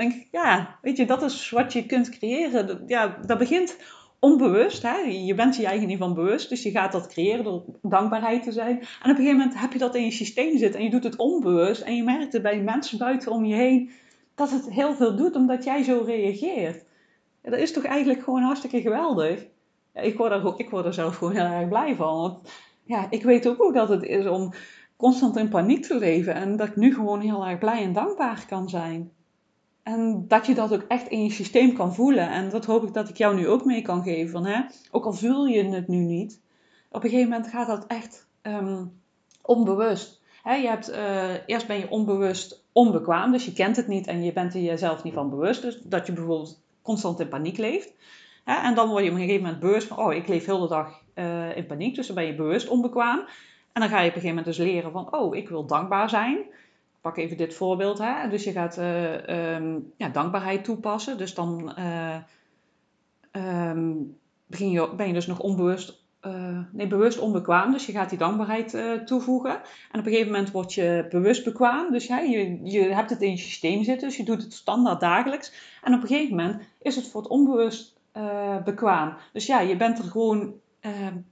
denk 0.00 0.26
ja, 0.30 0.78
weet 0.82 0.96
je, 0.96 1.06
dat 1.06 1.22
is 1.22 1.50
wat 1.50 1.72
je 1.72 1.86
kunt 1.86 2.08
creëren. 2.08 2.82
Ja, 2.86 3.18
dat 3.26 3.38
begint 3.38 3.76
onbewust. 4.20 4.82
Hè? 4.82 4.96
Je 4.96 5.34
bent 5.34 5.56
je 5.56 5.66
eigen 5.66 5.88
niet 5.88 5.98
van 5.98 6.14
bewust. 6.14 6.48
Dus 6.48 6.62
je 6.62 6.70
gaat 6.70 6.92
dat 6.92 7.06
creëren 7.06 7.44
door 7.44 7.64
dankbaarheid 7.82 8.42
te 8.42 8.52
zijn. 8.52 8.78
En 8.78 8.84
op 8.84 9.04
een 9.04 9.14
gegeven 9.16 9.36
moment 9.36 9.60
heb 9.60 9.72
je 9.72 9.78
dat 9.78 9.94
in 9.94 10.04
je 10.04 10.10
systeem 10.10 10.58
zitten. 10.58 10.78
En 10.78 10.84
je 10.84 10.90
doet 10.90 11.04
het 11.04 11.16
onbewust. 11.16 11.82
En 11.82 11.96
je 11.96 12.02
merkt 12.02 12.42
bij 12.42 12.62
mensen 12.62 12.98
buiten 12.98 13.32
om 13.32 13.44
je 13.44 13.54
heen. 13.54 13.90
Dat 14.34 14.50
het 14.50 14.70
heel 14.70 14.94
veel 14.94 15.16
doet 15.16 15.36
omdat 15.36 15.64
jij 15.64 15.82
zo 15.82 16.02
reageert. 16.06 16.84
Dat 17.42 17.58
is 17.58 17.72
toch 17.72 17.84
eigenlijk 17.84 18.22
gewoon 18.22 18.42
hartstikke 18.42 18.80
geweldig. 18.80 19.46
Ik, 19.94 20.16
word 20.16 20.32
er, 20.32 20.54
ik 20.56 20.70
word 20.70 20.84
er 20.84 20.94
zelf 20.94 21.16
gewoon 21.16 21.32
heel 21.32 21.44
erg 21.44 21.68
blij 21.68 21.94
van. 21.94 22.16
Want 22.16 22.50
ja, 22.84 23.06
ik 23.10 23.22
weet 23.22 23.48
ook 23.48 23.56
hoe 23.56 23.72
dat 23.72 23.88
het 23.88 24.02
is 24.02 24.26
om 24.26 24.52
constant 24.96 25.36
in 25.36 25.48
paniek 25.48 25.82
te 25.82 25.98
leven. 25.98 26.34
En 26.34 26.56
dat 26.56 26.68
ik 26.68 26.76
nu 26.76 26.94
gewoon 26.94 27.20
heel 27.20 27.46
erg 27.46 27.58
blij 27.58 27.82
en 27.82 27.92
dankbaar 27.92 28.44
kan 28.48 28.68
zijn. 28.68 29.12
En 29.82 30.24
dat 30.28 30.46
je 30.46 30.54
dat 30.54 30.72
ook 30.72 30.84
echt 30.88 31.08
in 31.08 31.22
je 31.22 31.30
systeem 31.30 31.74
kan 31.74 31.94
voelen. 31.94 32.30
En 32.30 32.50
dat 32.50 32.64
hoop 32.64 32.82
ik 32.82 32.92
dat 32.92 33.08
ik 33.08 33.16
jou 33.16 33.34
nu 33.34 33.48
ook 33.48 33.64
mee 33.64 33.82
kan 33.82 34.02
geven. 34.02 34.30
Van, 34.30 34.46
hè? 34.46 34.60
Ook 34.90 35.04
al 35.04 35.12
voel 35.12 35.46
je 35.46 35.64
het 35.64 35.88
nu 35.88 35.96
niet, 35.96 36.40
op 36.90 37.04
een 37.04 37.10
gegeven 37.10 37.30
moment 37.30 37.50
gaat 37.50 37.66
dat 37.66 37.86
echt 37.86 38.26
ehm, 38.42 38.84
onbewust. 39.42 40.20
Je 40.44 40.66
hebt, 40.68 40.90
uh, 40.90 41.34
eerst 41.46 41.66
ben 41.66 41.78
je 41.78 41.90
onbewust 41.90 42.64
onbekwaam, 42.72 43.32
dus 43.32 43.44
je 43.44 43.52
kent 43.52 43.76
het 43.76 43.86
niet 43.86 44.06
en 44.06 44.24
je 44.24 44.32
bent 44.32 44.54
er 44.54 44.60
jezelf 44.60 45.02
niet 45.02 45.14
van 45.14 45.30
bewust. 45.30 45.62
Dus 45.62 45.80
dat 45.82 46.06
je 46.06 46.12
bijvoorbeeld 46.12 46.60
constant 46.82 47.20
in 47.20 47.28
paniek 47.28 47.56
leeft. 47.56 47.92
En 48.44 48.74
dan 48.74 48.88
word 48.88 49.04
je 49.04 49.10
op 49.10 49.16
een 49.16 49.22
gegeven 49.22 49.42
moment 49.42 49.60
bewust 49.60 49.86
van, 49.86 49.98
oh, 49.98 50.14
ik 50.14 50.28
leef 50.28 50.46
heel 50.46 50.60
de 50.60 50.68
dag 50.68 51.02
uh, 51.14 51.56
in 51.56 51.66
paniek. 51.66 51.94
Dus 51.94 52.06
dan 52.06 52.14
ben 52.14 52.26
je 52.26 52.34
bewust 52.34 52.68
onbekwaam. 52.68 53.18
En 53.72 53.80
dan 53.80 53.88
ga 53.88 54.00
je 54.00 54.08
op 54.08 54.14
een 54.14 54.20
gegeven 54.20 54.28
moment 54.28 54.46
dus 54.46 54.56
leren 54.56 54.92
van, 54.92 55.14
oh, 55.14 55.36
ik 55.36 55.48
wil 55.48 55.66
dankbaar 55.66 56.10
zijn 56.10 56.38
pak 57.00 57.16
even 57.16 57.36
dit 57.36 57.54
voorbeeld. 57.54 57.98
Hè? 57.98 58.28
Dus 58.28 58.44
je 58.44 58.52
gaat 58.52 58.78
uh, 58.78 59.54
um, 59.54 59.92
ja, 59.96 60.08
dankbaarheid 60.08 60.64
toepassen. 60.64 61.18
Dus 61.18 61.34
dan 61.34 61.74
uh, 61.78 62.16
um, 63.32 64.16
begin 64.46 64.70
je, 64.70 64.94
ben 64.96 65.06
je 65.06 65.12
dus 65.12 65.26
nog 65.26 65.38
onbewust, 65.38 66.04
uh, 66.26 66.58
nee, 66.72 66.86
bewust 66.86 67.18
onbekwaam. 67.18 67.72
Dus 67.72 67.86
je 67.86 67.92
gaat 67.92 68.08
die 68.08 68.18
dankbaarheid 68.18 68.76
toevoegen. 69.06 69.60
En 69.90 70.00
op 70.00 70.06
een 70.06 70.12
gegeven 70.12 70.32
moment 70.32 70.50
word 70.50 70.74
je 70.74 71.06
bewust 71.10 71.44
bekwaam. 71.44 71.92
Dus 71.92 72.06
ja, 72.06 72.18
je, 72.18 72.60
je 72.62 72.80
hebt 72.80 73.10
het 73.10 73.22
in 73.22 73.30
je 73.30 73.36
systeem 73.36 73.84
zitten. 73.84 74.08
Dus 74.08 74.16
je 74.16 74.24
doet 74.24 74.42
het 74.42 74.52
standaard 74.52 75.00
dagelijks. 75.00 75.52
En 75.82 75.94
op 75.94 76.02
een 76.02 76.08
gegeven 76.08 76.36
moment 76.36 76.62
is 76.82 76.96
het 76.96 77.08
voor 77.08 77.20
het 77.20 77.30
onbewust 77.30 77.98
bekwaam. 78.64 79.16
Dus 79.32 79.46
ja, 79.46 79.60
je 79.60 79.76
bent 79.76 79.98
er 79.98 80.04
gewoon 80.04 80.54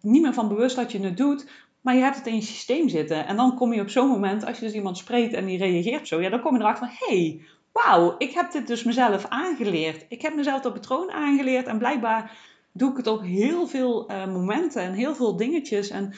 niet 0.00 0.22
meer 0.22 0.34
van 0.34 0.48
bewust 0.48 0.76
dat 0.76 0.92
je 0.92 1.00
het 1.00 1.16
doet. 1.16 1.50
Maar 1.88 1.96
je 1.96 2.02
hebt 2.02 2.16
het 2.16 2.26
in 2.26 2.34
je 2.34 2.42
systeem 2.42 2.88
zitten. 2.88 3.26
En 3.26 3.36
dan 3.36 3.54
kom 3.54 3.72
je 3.72 3.80
op 3.80 3.88
zo'n 3.88 4.08
moment, 4.08 4.44
als 4.44 4.58
je 4.58 4.64
dus 4.64 4.74
iemand 4.74 4.98
spreekt 4.98 5.32
en 5.32 5.46
die 5.46 5.58
reageert 5.58 6.08
zo, 6.08 6.20
ja, 6.20 6.30
dan 6.30 6.40
kom 6.40 6.54
je 6.54 6.60
erachter 6.60 6.86
van, 6.86 7.08
hey, 7.08 7.40
wauw, 7.72 8.14
ik 8.18 8.32
heb 8.32 8.52
dit 8.52 8.66
dus 8.66 8.84
mezelf 8.84 9.26
aangeleerd. 9.28 10.06
Ik 10.08 10.22
heb 10.22 10.34
mezelf 10.34 10.60
dat 10.60 10.72
patroon 10.72 11.10
aangeleerd 11.10 11.66
en 11.66 11.78
blijkbaar 11.78 12.36
doe 12.72 12.90
ik 12.90 12.96
het 12.96 13.06
op 13.06 13.22
heel 13.22 13.66
veel 13.66 14.10
uh, 14.10 14.26
momenten 14.26 14.82
en 14.82 14.92
heel 14.92 15.14
veel 15.14 15.36
dingetjes. 15.36 15.90
En 15.90 16.14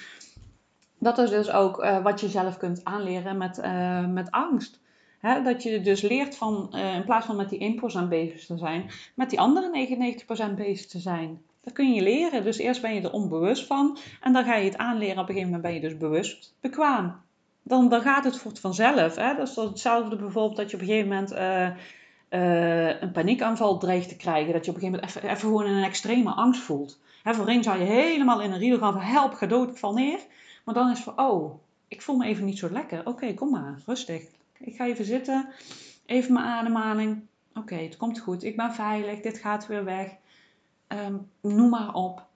dat 0.99 1.19
is 1.19 1.31
dus 1.31 1.51
ook 1.51 1.85
uh, 1.85 2.03
wat 2.03 2.21
je 2.21 2.29
zelf 2.29 2.57
kunt 2.57 2.85
aanleren 2.85 3.37
met, 3.37 3.59
uh, 3.59 4.07
met 4.07 4.31
angst. 4.31 4.81
Dat 5.21 5.63
je 5.63 5.81
dus 5.81 6.01
leert 6.01 6.37
van, 6.37 6.73
in 6.73 7.05
plaats 7.05 7.27
van 7.27 7.37
met 7.37 7.49
die 7.49 7.81
1% 8.05 8.09
bezig 8.09 8.47
te 8.47 8.59
zijn, 8.59 8.91
met 9.15 9.31
die 9.31 9.41
andere 9.41 9.89
99% 10.51 10.55
bezig 10.55 10.87
te 10.87 10.99
zijn. 10.99 11.43
Dat 11.61 11.73
kun 11.73 11.93
je 11.93 12.03
leren. 12.03 12.45
Dus 12.45 12.59
eerst 12.59 12.83
ben 12.83 12.95
je 12.95 13.01
er 13.01 13.13
onbewust 13.13 13.67
van 13.67 13.99
en 14.21 14.33
dan 14.33 14.45
ga 14.45 14.55
je 14.55 14.65
het 14.65 14.77
aanleren. 14.77 15.19
Op 15.19 15.29
een 15.29 15.35
gegeven 15.35 15.47
moment 15.47 15.63
ben 15.63 15.75
je 15.75 15.81
dus 15.81 15.97
bewust 15.97 16.55
bekwaam. 16.61 17.21
Dan, 17.63 17.89
dan 17.89 18.01
gaat 18.01 18.25
het 18.25 18.43
vanzelf. 18.61 19.17
Hè? 19.17 19.35
Dat 19.37 19.49
is 19.49 19.57
hetzelfde 19.57 20.17
bijvoorbeeld 20.17 20.57
dat 20.57 20.71
je 20.71 20.77
op 20.77 20.83
een 20.83 20.89
gegeven 20.89 21.09
moment 21.09 21.33
uh, 21.33 21.71
uh, 22.31 23.01
een 23.01 23.13
paniekaanval 23.13 23.79
dreigt 23.79 24.09
te 24.09 24.17
krijgen. 24.17 24.53
Dat 24.53 24.65
je 24.65 24.71
op 24.71 24.77
een 24.77 24.83
gegeven 24.83 25.01
moment 25.03 25.25
even, 25.25 25.31
even 25.31 25.49
gewoon 25.49 25.67
een 25.67 25.85
extreme 25.85 26.31
angst 26.31 26.61
voelt. 26.61 26.99
Hè, 27.23 27.35
voorheen 27.35 27.63
zou 27.63 27.79
je 27.79 27.85
helemaal 27.85 28.41
in 28.41 28.53
een 28.53 28.59
riedel 28.59 28.79
gaan 28.79 28.93
van 28.93 29.03
help, 29.03 29.33
ga 29.33 29.47
dood, 29.47 29.71
ik 29.71 29.77
val 29.77 29.93
neer. 29.93 30.19
Maar 30.65 30.75
dan 30.75 30.91
is 30.91 31.01
van, 31.01 31.21
oh, 31.21 31.61
ik 31.89 32.03
voel 32.03 32.17
me 32.17 32.27
even 32.27 32.45
niet 32.45 32.59
zo 32.59 32.71
lekker. 32.71 33.07
Oké, 33.07 33.35
kom 33.35 33.51
maar, 33.51 33.79
rustig. 33.87 34.23
Ik 34.59 34.77
ga 34.77 34.87
even 34.87 35.05
zitten, 35.05 35.49
even 36.07 36.33
mijn 36.33 36.47
ademhaling. 36.47 37.21
Oké, 37.55 37.75
het 37.75 37.97
komt 37.97 38.19
goed, 38.19 38.45
ik 38.45 38.57
ben 38.57 38.75
veilig, 38.75 39.21
dit 39.21 39.39
gaat 39.39 39.67
weer 39.67 39.85
weg. 39.85 40.17
Um, 40.93 41.31
noem 41.41 41.71
maar 41.71 41.95
op. 41.95 42.27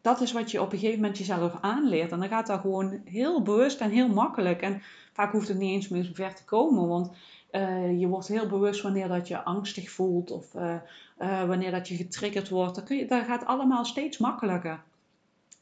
Dat 0.00 0.20
is 0.20 0.32
wat 0.32 0.50
je 0.50 0.60
op 0.60 0.72
een 0.72 0.78
gegeven 0.78 1.00
moment 1.00 1.18
jezelf 1.18 1.56
aanleert. 1.60 2.12
En 2.12 2.20
dan 2.20 2.28
gaat 2.28 2.46
dat 2.46 2.60
gewoon 2.60 3.00
heel 3.04 3.42
bewust 3.42 3.80
en 3.80 3.90
heel 3.90 4.08
makkelijk. 4.08 4.62
En 4.62 4.82
vaak 5.12 5.32
hoeft 5.32 5.48
het 5.48 5.58
niet 5.58 5.72
eens 5.72 5.88
meer 5.88 6.04
zo 6.04 6.10
ver 6.14 6.34
te 6.34 6.44
komen. 6.44 6.88
Want 6.88 7.10
uh, 7.52 8.00
je 8.00 8.06
wordt 8.06 8.28
heel 8.28 8.46
bewust 8.46 8.82
wanneer 8.82 9.08
dat 9.08 9.28
je 9.28 9.42
angstig 9.42 9.90
voelt 9.90 10.30
of 10.30 10.54
uh, 10.54 10.74
uh, 11.18 11.44
wanneer 11.44 11.70
dat 11.70 11.88
je 11.88 11.96
getriggerd 11.96 12.48
wordt. 12.48 12.74
Dan, 12.74 12.84
kun 12.84 12.96
je, 12.96 13.06
gaat 13.08 13.46
allemaal 13.46 13.84
steeds 13.84 14.18
makkelijker. 14.18 14.82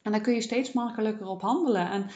En 0.01 0.11
dan 0.11 0.21
kun 0.21 0.33
je 0.33 0.41
steeds 0.41 0.73
makkelijker 0.73 1.27
op 1.27 1.41
handelen. 1.41 1.89
En 1.89 2.09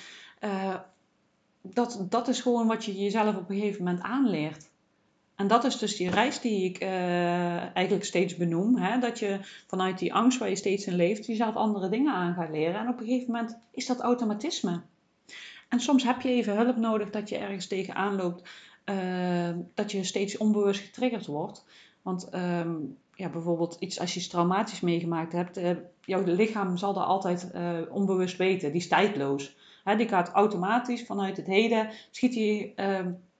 dat, 1.61 2.05
dat 2.09 2.27
is 2.27 2.41
gewoon 2.41 2.67
wat 2.67 2.85
je 2.85 2.95
jezelf 2.95 3.35
op 3.35 3.49
een 3.49 3.59
gegeven 3.59 3.83
moment 3.83 4.03
aanleert. 4.03 4.69
En 5.37 5.47
dat 5.47 5.63
is 5.63 5.77
dus 5.77 5.95
die 5.95 6.09
reis 6.09 6.39
die 6.39 6.63
ik 6.63 6.81
eigenlijk 7.73 8.05
steeds 8.05 8.35
benoem. 8.35 8.77
Hè? 8.77 8.99
Dat 8.99 9.19
je 9.19 9.39
vanuit 9.67 9.99
die 9.99 10.13
angst 10.13 10.39
waar 10.39 10.49
je 10.49 10.55
steeds 10.55 10.85
in 10.85 10.95
leeft, 10.95 11.25
jezelf 11.25 11.55
andere 11.55 11.89
dingen 11.89 12.13
aan 12.13 12.33
gaat 12.33 12.49
leren. 12.49 12.79
En 12.79 12.87
op 12.87 12.99
een 12.99 13.05
gegeven 13.05 13.31
moment 13.31 13.57
is 13.71 13.85
dat 13.85 13.99
automatisme. 13.99 14.81
En 15.67 15.79
soms 15.79 16.03
heb 16.03 16.21
je 16.21 16.29
even 16.29 16.55
hulp 16.55 16.77
nodig 16.77 17.09
dat 17.09 17.29
je 17.29 17.37
ergens 17.37 17.67
tegenaan 17.67 18.15
loopt 18.15 18.49
uh, 18.85 19.49
dat 19.73 19.91
je 19.91 20.03
steeds 20.03 20.37
onbewust 20.37 20.81
getriggerd 20.81 21.25
wordt. 21.25 21.65
Want 22.01 22.33
um, 22.33 22.97
ja, 23.13 23.29
bijvoorbeeld 23.29 23.77
iets 23.79 23.99
als 23.99 24.13
je 24.13 24.27
traumatisch 24.27 24.81
meegemaakt 24.81 25.31
hebt, 25.31 25.57
uh, 25.57 25.71
jouw 26.01 26.23
lichaam 26.23 26.77
zal 26.77 26.93
dat 26.93 27.05
altijd 27.05 27.51
onbewust 27.89 28.37
weten. 28.37 28.71
Die 28.71 28.81
is 28.81 28.87
tijdloos. 28.87 29.55
Hè, 29.83 29.95
die 29.95 30.07
gaat 30.07 30.29
automatisch 30.29 31.05
vanuit 31.05 31.37
het 31.37 31.47
heden, 31.47 31.89
schiet 32.11 32.35
hij 32.35 32.73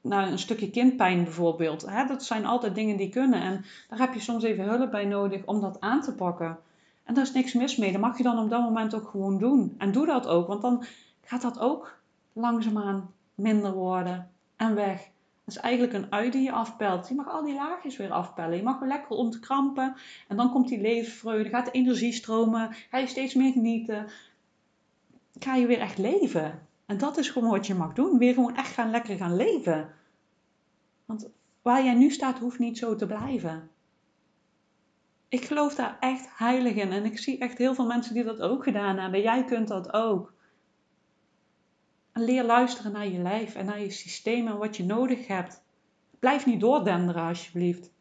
naar 0.02 0.32
een 0.32 0.40
stukje 0.40 0.70
kindpijn 0.70 1.24
bijvoorbeeld. 1.24 1.86
Hè, 1.86 2.06
dat 2.06 2.24
zijn 2.24 2.46
altijd 2.46 2.76
dingen 2.76 2.98
die 2.98 3.10
kunnen. 3.10 3.42
En 3.42 3.66
daar 3.90 4.00
heb 4.00 4.14
je 4.14 4.20
soms 4.20 4.44
even 4.44 4.64
hulp 4.64 4.92
bij 4.92 5.06
nodig 5.06 5.46
om 5.46 5.62
dat 5.62 5.80
aan 5.80 6.02
te 6.02 6.14
pakken. 6.14 6.58
En 7.04 7.14
daar 7.14 7.24
is 7.24 7.34
niks 7.34 7.54
mis 7.54 7.78
mee. 7.78 7.92
Dat 7.92 8.02
mag 8.02 8.18
je 8.18 8.24
dan 8.24 8.40
op 8.40 8.50
dat 8.50 8.62
moment 8.62 8.96
ook 8.96 9.10
gewoon 9.10 9.38
doen. 9.38 9.76
En 9.78 9.92
doe 9.92 10.06
dat 10.06 10.28
ook, 10.28 10.48
want 10.48 10.62
dan 10.62 10.84
gaat 11.22 11.42
dat 11.42 11.60
ook 11.60 11.98
langzaamaan 12.34 13.14
minder 13.36 13.74
worden 13.74 14.30
en 14.56 14.76
weg. 14.76 15.10
Dat 15.46 15.56
is 15.56 15.62
eigenlijk 15.62 15.94
een 15.94 16.12
ui 16.12 16.32
die 16.32 16.44
je 16.44 16.52
afpelt. 16.52 17.08
Je 17.08 17.16
mag 17.16 17.30
al 17.30 17.44
die 17.44 17.54
laagjes 17.54 17.98
weer 17.98 18.12
afpellen. 18.12 18.58
Je 18.58 18.64
mag 18.64 18.80
weer 18.80 18.90
lekker 18.90 19.16
ontkrampen. 19.16 19.96
En 20.28 20.38
dan 20.38 20.52
komt 20.52 20.68
die 20.68 20.82
levensvreugde. 20.82 21.50
Gaat 21.50 21.66
de 21.66 21.72
energie 21.72 22.14
stromen. 22.14 22.74
Ga 22.90 22.98
je 22.98 23.08
steeds 23.08 23.34
meer 23.34 23.52
genieten. 23.52 24.08
Ga 25.40 25.56
je 25.56 25.68
weer 25.68 25.80
echt 25.80 25.98
leven. 25.98 26.67
En 26.88 26.98
dat 26.98 27.18
is 27.18 27.30
gewoon 27.30 27.50
wat 27.50 27.68
je 27.68 27.76
mag 27.76 27.94
doen. 27.94 28.18
Weer 28.18 28.34
gewoon 28.34 28.56
echt 28.56 28.74
gaan 28.74 28.90
lekker 28.90 29.18
gaan 29.18 29.36
leven. 29.36 29.94
Want 31.06 31.30
waar 31.62 31.84
jij 31.84 31.94
nu 31.94 32.10
staat 32.12 32.40
hoeft 32.40 32.60
niet 32.60 32.78
zo 32.78 32.96
te 32.96 33.06
blijven. 33.06 33.70
Ik 35.30 35.46
geloof 35.46 35.76
daar 35.76 35.98
echt 36.00 36.28
heilig 36.38 36.76
in. 36.76 36.92
En 36.92 37.06
ik 37.06 37.18
zie 37.18 37.38
echt 37.38 37.58
heel 37.58 37.76
veel 37.76 37.86
mensen 37.86 38.14
die 38.14 38.24
dat 38.24 38.42
ook 38.42 38.64
gedaan 38.64 38.98
hebben. 38.98 39.22
Jij 39.22 39.46
kunt 39.46 39.68
dat 39.68 39.94
ook. 39.94 40.34
Leer 42.14 42.44
luisteren 42.44 42.92
naar 42.92 43.08
je 43.08 43.20
lijf 43.20 43.56
en 43.56 43.66
naar 43.66 43.82
je 43.82 43.92
systeem 43.92 44.48
en 44.48 44.58
wat 44.58 44.78
je 44.78 44.86
nodig 44.86 45.28
hebt. 45.28 45.64
Blijf 46.20 46.46
niet 46.46 46.60
doordenderen 46.60 47.24
alsjeblieft. 47.24 47.92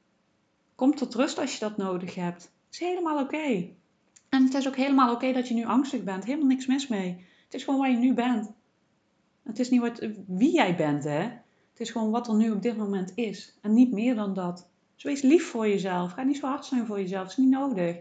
Kom 0.74 0.94
tot 0.94 1.14
rust 1.14 1.38
als 1.38 1.52
je 1.52 1.58
dat 1.58 1.76
nodig 1.76 2.14
hebt. 2.14 2.42
Het 2.42 2.74
is 2.74 2.78
helemaal 2.78 3.20
oké. 3.20 3.68
En 4.28 4.44
het 4.44 4.54
is 4.54 4.68
ook 4.68 4.76
helemaal 4.76 5.14
oké 5.14 5.32
dat 5.32 5.48
je 5.48 5.54
nu 5.54 5.64
angstig 5.64 6.02
bent. 6.04 6.24
Helemaal 6.24 6.46
niks 6.46 6.66
mis 6.66 6.88
mee. 6.88 7.26
Het 7.44 7.54
is 7.54 7.64
gewoon 7.64 7.80
waar 7.80 7.90
je 7.90 7.96
nu 7.96 8.14
bent. 8.14 8.55
Het 9.46 9.58
is 9.58 9.70
niet 9.70 9.80
wat, 9.80 10.08
wie 10.26 10.52
jij 10.52 10.76
bent, 10.76 11.04
hè. 11.04 11.20
Het 11.70 11.80
is 11.80 11.90
gewoon 11.90 12.10
wat 12.10 12.28
er 12.28 12.34
nu 12.34 12.50
op 12.50 12.62
dit 12.62 12.76
moment 12.76 13.12
is. 13.14 13.58
En 13.62 13.74
niet 13.74 13.92
meer 13.92 14.14
dan 14.14 14.34
dat. 14.34 14.68
Dus 14.94 15.04
wees 15.04 15.22
lief 15.22 15.50
voor 15.50 15.68
jezelf. 15.68 16.12
Ga 16.12 16.22
niet 16.22 16.36
zo 16.36 16.46
hard 16.46 16.64
zijn 16.64 16.86
voor 16.86 17.00
jezelf. 17.00 17.22
Het 17.22 17.30
is 17.30 17.36
niet 17.36 17.50
nodig. 17.50 17.96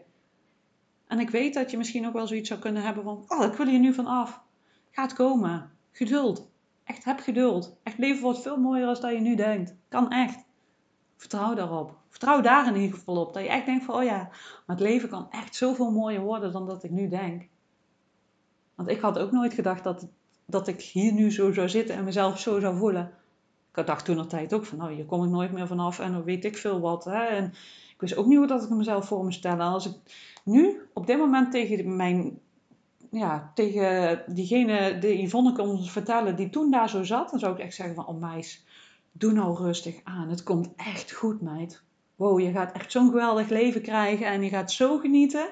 En 1.08 1.20
ik 1.20 1.30
weet 1.30 1.54
dat 1.54 1.72
je 1.72 1.78
misschien 1.78 2.08
ook 2.08 2.14
wel 2.14 2.28
zoiets 2.28 2.48
zou 2.48 2.60
kunnen 2.60 2.84
hebben 2.84 3.04
van... 3.04 3.24
Oh, 3.28 3.44
ik 3.44 3.54
wil 3.54 3.68
hier 3.68 3.80
nu 3.80 3.94
van 3.94 4.06
af. 4.06 4.42
Gaat 4.92 5.14
komen. 5.14 5.72
Geduld. 5.92 6.52
Echt 6.84 7.04
heb 7.04 7.20
geduld. 7.20 7.78
Echt 7.84 7.98
leven 7.98 8.22
wordt 8.22 8.42
veel 8.42 8.58
mooier 8.58 8.86
dan 8.86 9.02
dat 9.02 9.12
je 9.12 9.20
nu 9.20 9.36
denkt. 9.36 9.76
Kan 9.90 10.12
echt. 10.12 10.46
Vertrouw 11.16 11.54
daarop. 11.54 11.98
Vertrouw 12.10 12.42
daar 12.42 12.68
in 12.68 12.76
ieder 12.82 12.98
geval 12.98 13.18
op. 13.18 13.34
Dat 13.34 13.44
je 13.44 13.50
echt 13.50 13.66
denkt 13.66 13.86
van, 13.86 13.96
oh 13.96 14.04
ja, 14.04 14.18
maar 14.66 14.76
het 14.76 14.80
leven 14.80 15.10
kan 15.10 15.32
echt 15.32 15.56
zoveel 15.56 15.92
mooier 15.92 16.22
worden 16.22 16.52
dan 16.52 16.66
dat 16.66 16.84
ik 16.84 16.92
nu 16.92 17.08
denk. 17.08 17.48
Want 18.76 18.90
ik 18.90 19.00
had 19.00 19.20
ook 19.20 19.32
nooit 19.32 19.54
gedacht 19.54 19.84
dat, 19.84 20.08
dat 20.46 20.68
ik 20.68 20.82
hier 20.82 21.14
nu 21.14 21.32
zo 21.32 21.52
zou 21.52 21.70
zitten 21.70 21.96
en 21.96 22.04
mezelf 22.04 22.40
zo 22.40 22.60
zou 22.60 22.78
voelen. 22.78 23.12
Ik 23.74 23.86
dacht 23.86 24.06
toen 24.06 24.18
een 24.18 24.28
tijd 24.28 24.54
ook 24.54 24.66
van, 24.66 24.78
nou, 24.78 24.94
hier 24.94 25.06
kom 25.06 25.24
ik 25.24 25.30
nooit 25.30 25.52
meer 25.52 25.68
vanaf 25.68 26.00
en 26.00 26.12
dan 26.12 26.24
weet 26.24 26.46
ik 26.46 26.58
veel 26.58 26.80
wat. 26.80 27.06
Hè? 27.06 27.24
En 27.26 27.46
ik 27.94 28.02
wist 28.02 28.16
ook 28.16 28.26
niet 28.26 28.38
hoe 28.38 28.48
dat 28.48 28.64
ik 28.64 28.70
mezelf 28.70 29.08
voor 29.08 29.26
me 29.26 29.32
stellen. 29.32 29.66
Als 29.66 29.86
ik 29.86 29.96
nu 30.44 30.82
op 30.94 31.08
dit 31.08 31.18
moment 31.18 31.52
tegen 31.52 31.96
mijn 31.96 32.40
ja, 33.12 33.52
tegen 33.54 34.24
diegene, 34.28 34.98
de 34.98 35.22
Yvonne 35.22 35.54
kon 35.54 35.84
vertellen 35.84 36.36
die 36.36 36.50
toen 36.50 36.72
daar 36.72 36.90
zo 36.90 37.04
zat, 37.04 37.30
dan 37.30 37.40
zou 37.40 37.54
ik 37.54 37.60
echt 37.60 37.76
zeggen 37.76 37.96
van, 37.96 38.08
oh 38.08 38.20
meis, 38.20 38.66
doe 39.12 39.32
nou 39.32 39.56
rustig 39.58 40.00
aan. 40.04 40.30
Het 40.30 40.44
komt 40.44 40.70
echt 40.76 41.12
goed, 41.12 41.42
meid. 41.42 41.84
Wow, 42.16 42.40
je 42.40 42.52
gaat 42.52 42.72
echt 42.72 42.92
zo'n 42.92 43.10
geweldig 43.10 43.50
leven 43.50 43.82
krijgen 43.82 44.28
en 44.28 44.44
je 44.44 44.50
gaat 44.50 44.72
zo 44.72 44.98
genieten. 44.98 45.50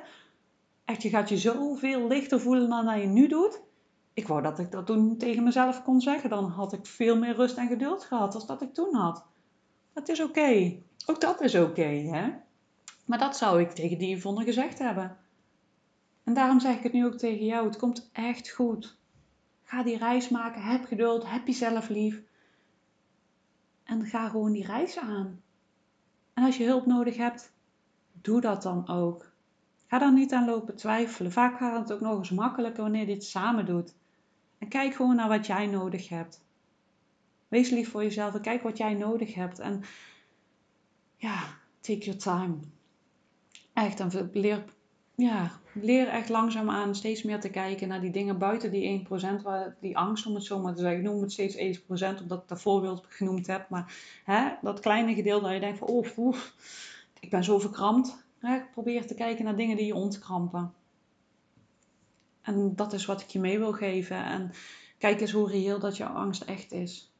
Echt, 0.85 1.01
je 1.01 1.09
gaat 1.09 1.29
je 1.29 1.37
zoveel 1.37 2.07
lichter 2.07 2.39
voelen 2.39 2.69
dan 2.69 2.85
dat 2.85 3.01
je 3.01 3.07
nu 3.07 3.27
doet. 3.27 3.61
Ik 4.13 4.27
wou 4.27 4.41
dat 4.41 4.59
ik 4.59 4.71
dat 4.71 4.85
toen 4.85 5.17
tegen 5.17 5.43
mezelf 5.43 5.83
kon 5.83 6.01
zeggen. 6.01 6.29
Dan 6.29 6.49
had 6.49 6.73
ik 6.73 6.85
veel 6.85 7.17
meer 7.17 7.35
rust 7.35 7.57
en 7.57 7.67
geduld 7.67 8.03
gehad 8.03 8.35
als 8.35 8.45
dat 8.45 8.61
ik 8.61 8.73
toen 8.73 8.95
had. 8.95 9.25
Dat 9.93 10.09
is 10.09 10.21
oké. 10.21 10.77
Ook 11.05 11.21
dat 11.21 11.41
is 11.41 11.55
oké, 11.55 11.83
hè. 11.83 12.31
Maar 13.05 13.17
dat 13.17 13.37
zou 13.37 13.61
ik 13.61 13.71
tegen 13.71 13.97
die 13.97 14.15
Yvonne 14.15 14.43
gezegd 14.43 14.79
hebben. 14.79 15.17
En 16.23 16.33
daarom 16.33 16.59
zeg 16.59 16.77
ik 16.77 16.83
het 16.83 16.93
nu 16.93 17.05
ook 17.05 17.17
tegen 17.17 17.45
jou. 17.45 17.65
Het 17.65 17.77
komt 17.77 18.09
echt 18.11 18.49
goed. 18.49 18.97
Ga 19.63 19.83
die 19.83 19.97
reis 19.97 20.29
maken. 20.29 20.61
Heb 20.61 20.85
geduld. 20.85 21.29
Heb 21.29 21.47
jezelf 21.47 21.89
lief. 21.89 22.21
En 23.83 24.05
ga 24.05 24.29
gewoon 24.29 24.51
die 24.51 24.65
reis 24.65 24.97
aan. 24.99 25.41
En 26.33 26.43
als 26.43 26.57
je 26.57 26.65
hulp 26.65 26.85
nodig 26.85 27.17
hebt, 27.17 27.53
doe 28.11 28.41
dat 28.41 28.63
dan 28.63 28.87
ook. 28.87 29.31
Ga 29.87 29.99
dan 29.99 30.13
niet 30.13 30.33
aan 30.33 30.45
lopen 30.45 30.75
twijfelen. 30.75 31.31
Vaak 31.31 31.57
gaat 31.57 31.79
het 31.79 31.91
ook 31.91 32.01
nog 32.01 32.17
eens 32.17 32.29
makkelijker 32.29 32.81
wanneer 32.81 33.01
je 33.01 33.13
dit 33.13 33.23
samen 33.23 33.65
doet. 33.65 33.95
En 34.63 34.69
kijk 34.69 34.93
gewoon 34.93 35.15
naar 35.15 35.27
wat 35.27 35.45
jij 35.45 35.65
nodig 35.65 36.09
hebt. 36.09 36.41
Wees 37.47 37.69
lief 37.69 37.91
voor 37.91 38.03
jezelf 38.03 38.33
en 38.33 38.41
kijk 38.41 38.63
wat 38.63 38.77
jij 38.77 38.93
nodig 38.93 39.33
hebt. 39.33 39.59
En 39.59 39.83
ja, 41.15 41.43
take 41.79 41.97
your 41.97 42.19
time. 42.19 42.55
Echt, 43.73 43.99
en 43.99 44.29
leer 44.33 44.63
ja, 45.15 45.51
leer 45.73 46.07
echt 46.07 46.29
langzaam 46.29 46.69
aan 46.69 46.95
steeds 46.95 47.23
meer 47.23 47.39
te 47.39 47.49
kijken 47.49 47.87
naar 47.87 48.01
die 48.01 48.11
dingen 48.11 48.37
buiten 48.37 48.71
die 48.71 49.07
1%, 49.07 49.41
waar, 49.41 49.75
die 49.79 49.97
angst 49.97 50.25
om 50.25 50.35
het 50.35 50.43
zo 50.43 50.59
maar 50.59 50.73
te 50.73 50.81
zeggen. 50.81 50.99
Ik 50.99 51.05
noem 51.05 51.21
het 51.21 51.31
steeds 51.31 51.79
1%, 51.79 51.81
omdat 52.21 52.41
ik 52.41 52.47
dat 52.47 52.61
voorbeeld 52.61 53.05
genoemd 53.09 53.47
heb. 53.47 53.69
Maar 53.69 53.93
hè, 54.23 54.49
dat 54.61 54.79
kleine 54.79 55.13
gedeelte 55.13 55.43
waar 55.43 55.53
je 55.53 55.59
denkt 55.59 55.77
van, 55.77 55.87
oh, 55.87 56.17
oef, 56.17 56.53
ik 57.19 57.29
ben 57.29 57.43
zo 57.43 57.59
verkrampt. 57.59 58.25
Hè, 58.39 58.59
probeer 58.71 59.07
te 59.07 59.15
kijken 59.15 59.45
naar 59.45 59.55
dingen 59.55 59.77
die 59.77 59.85
je 59.85 59.95
ontkrampen. 59.95 60.73
En 62.43 62.75
dat 62.75 62.93
is 62.93 63.05
wat 63.05 63.21
ik 63.21 63.27
je 63.27 63.39
mee 63.39 63.59
wil 63.59 63.73
geven. 63.73 64.25
En 64.25 64.51
kijk 64.97 65.21
eens 65.21 65.31
hoe 65.31 65.49
reëel 65.49 65.79
dat 65.79 65.97
jouw 65.97 66.13
angst 66.13 66.41
echt 66.41 66.71
is. 66.71 67.11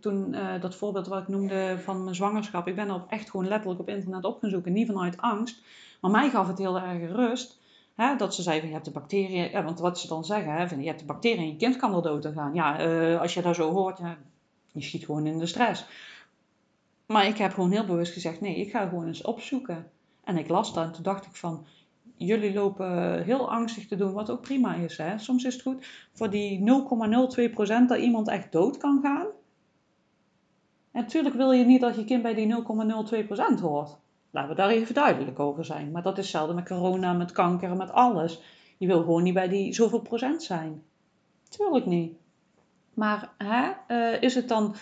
toen 0.00 0.32
uh, 0.32 0.60
dat 0.60 0.74
voorbeeld 0.74 1.06
wat 1.06 1.22
ik 1.22 1.28
noemde 1.28 1.78
van 1.78 2.04
mijn 2.04 2.14
zwangerschap. 2.14 2.66
Ik 2.66 2.76
ben 2.76 2.90
op 2.90 3.10
echt 3.10 3.30
gewoon 3.30 3.48
letterlijk 3.48 3.80
op 3.80 3.88
internet 3.88 4.24
op 4.24 4.40
gaan 4.40 4.50
zoeken. 4.50 4.72
Niet 4.72 4.86
vanuit 4.86 5.16
angst, 5.20 5.62
maar 6.00 6.10
mij 6.10 6.30
gaf 6.30 6.46
het 6.46 6.58
heel 6.58 6.78
erg 6.80 7.10
rust. 7.12 7.58
Hè, 7.94 8.16
dat 8.16 8.34
ze 8.34 8.42
zeiden, 8.42 8.68
je 8.68 8.74
hebt 8.74 8.84
de 8.84 8.90
bacteriën, 8.90 9.50
ja, 9.50 9.64
want 9.64 9.78
wat 9.78 9.98
ze 9.98 10.08
dan 10.08 10.24
zeggen, 10.24 10.52
hè, 10.52 10.74
je 10.74 10.86
hebt 10.86 10.98
de 10.98 11.04
bacteriën 11.04 11.38
en 11.38 11.48
je 11.48 11.56
kind 11.56 11.76
kan 11.76 11.90
wel 11.90 12.02
dood 12.02 12.26
gaan. 12.26 12.54
Ja, 12.54 12.86
uh, 12.86 13.20
als 13.20 13.34
je 13.34 13.42
dat 13.42 13.54
zo 13.54 13.72
hoort, 13.72 13.98
ja, 13.98 14.16
je 14.72 14.82
schiet 14.82 15.04
gewoon 15.04 15.26
in 15.26 15.38
de 15.38 15.46
stress. 15.46 15.86
Maar 17.06 17.26
ik 17.26 17.38
heb 17.38 17.52
gewoon 17.52 17.70
heel 17.70 17.84
bewust 17.84 18.12
gezegd, 18.12 18.40
nee, 18.40 18.56
ik 18.56 18.70
ga 18.70 18.88
gewoon 18.88 19.06
eens 19.06 19.22
opzoeken. 19.22 19.90
En 20.24 20.36
ik 20.36 20.48
las 20.48 20.74
dat 20.74 20.84
en 20.84 20.92
toen 20.92 21.02
dacht 21.02 21.26
ik 21.26 21.34
van, 21.34 21.66
jullie 22.18 22.52
lopen 22.52 23.22
heel 23.24 23.50
angstig 23.50 23.86
te 23.86 23.96
doen, 23.96 24.12
wat 24.12 24.30
ook 24.30 24.40
prima 24.40 24.74
is. 24.74 24.96
Hè? 24.96 25.18
Soms 25.18 25.44
is 25.44 25.52
het 25.52 25.62
goed 25.62 25.86
voor 26.12 26.30
die 26.30 26.60
0,02% 26.60 26.66
dat 27.86 27.98
iemand 27.98 28.28
echt 28.28 28.52
dood 28.52 28.76
kan 28.76 29.00
gaan. 29.02 29.26
Natuurlijk 30.92 31.34
wil 31.34 31.52
je 31.52 31.64
niet 31.64 31.80
dat 31.80 31.96
je 31.96 32.04
kind 32.04 32.22
bij 32.22 32.34
die 32.34 32.54
0,02% 32.54 33.60
hoort. 33.60 33.96
Laten 34.30 34.50
we 34.50 34.56
daar 34.56 34.70
even 34.70 34.94
duidelijk 34.94 35.38
over 35.38 35.64
zijn. 35.64 35.90
Maar 35.90 36.02
dat 36.02 36.18
is 36.18 36.22
hetzelfde 36.22 36.54
met 36.54 36.68
corona, 36.68 37.12
met 37.12 37.32
kanker, 37.32 37.76
met 37.76 37.92
alles. 37.92 38.42
Je 38.78 38.86
wil 38.86 39.00
gewoon 39.00 39.22
niet 39.22 39.34
bij 39.34 39.48
die 39.48 39.72
zoveel 39.72 40.00
procent 40.00 40.42
zijn. 40.42 40.82
Tuurlijk 41.48 41.86
niet. 41.86 42.12
Maar 42.94 43.32
hè, 43.38 43.70
uh, 43.88 44.22
is 44.22 44.34
het 44.34 44.48
dan 44.48 44.74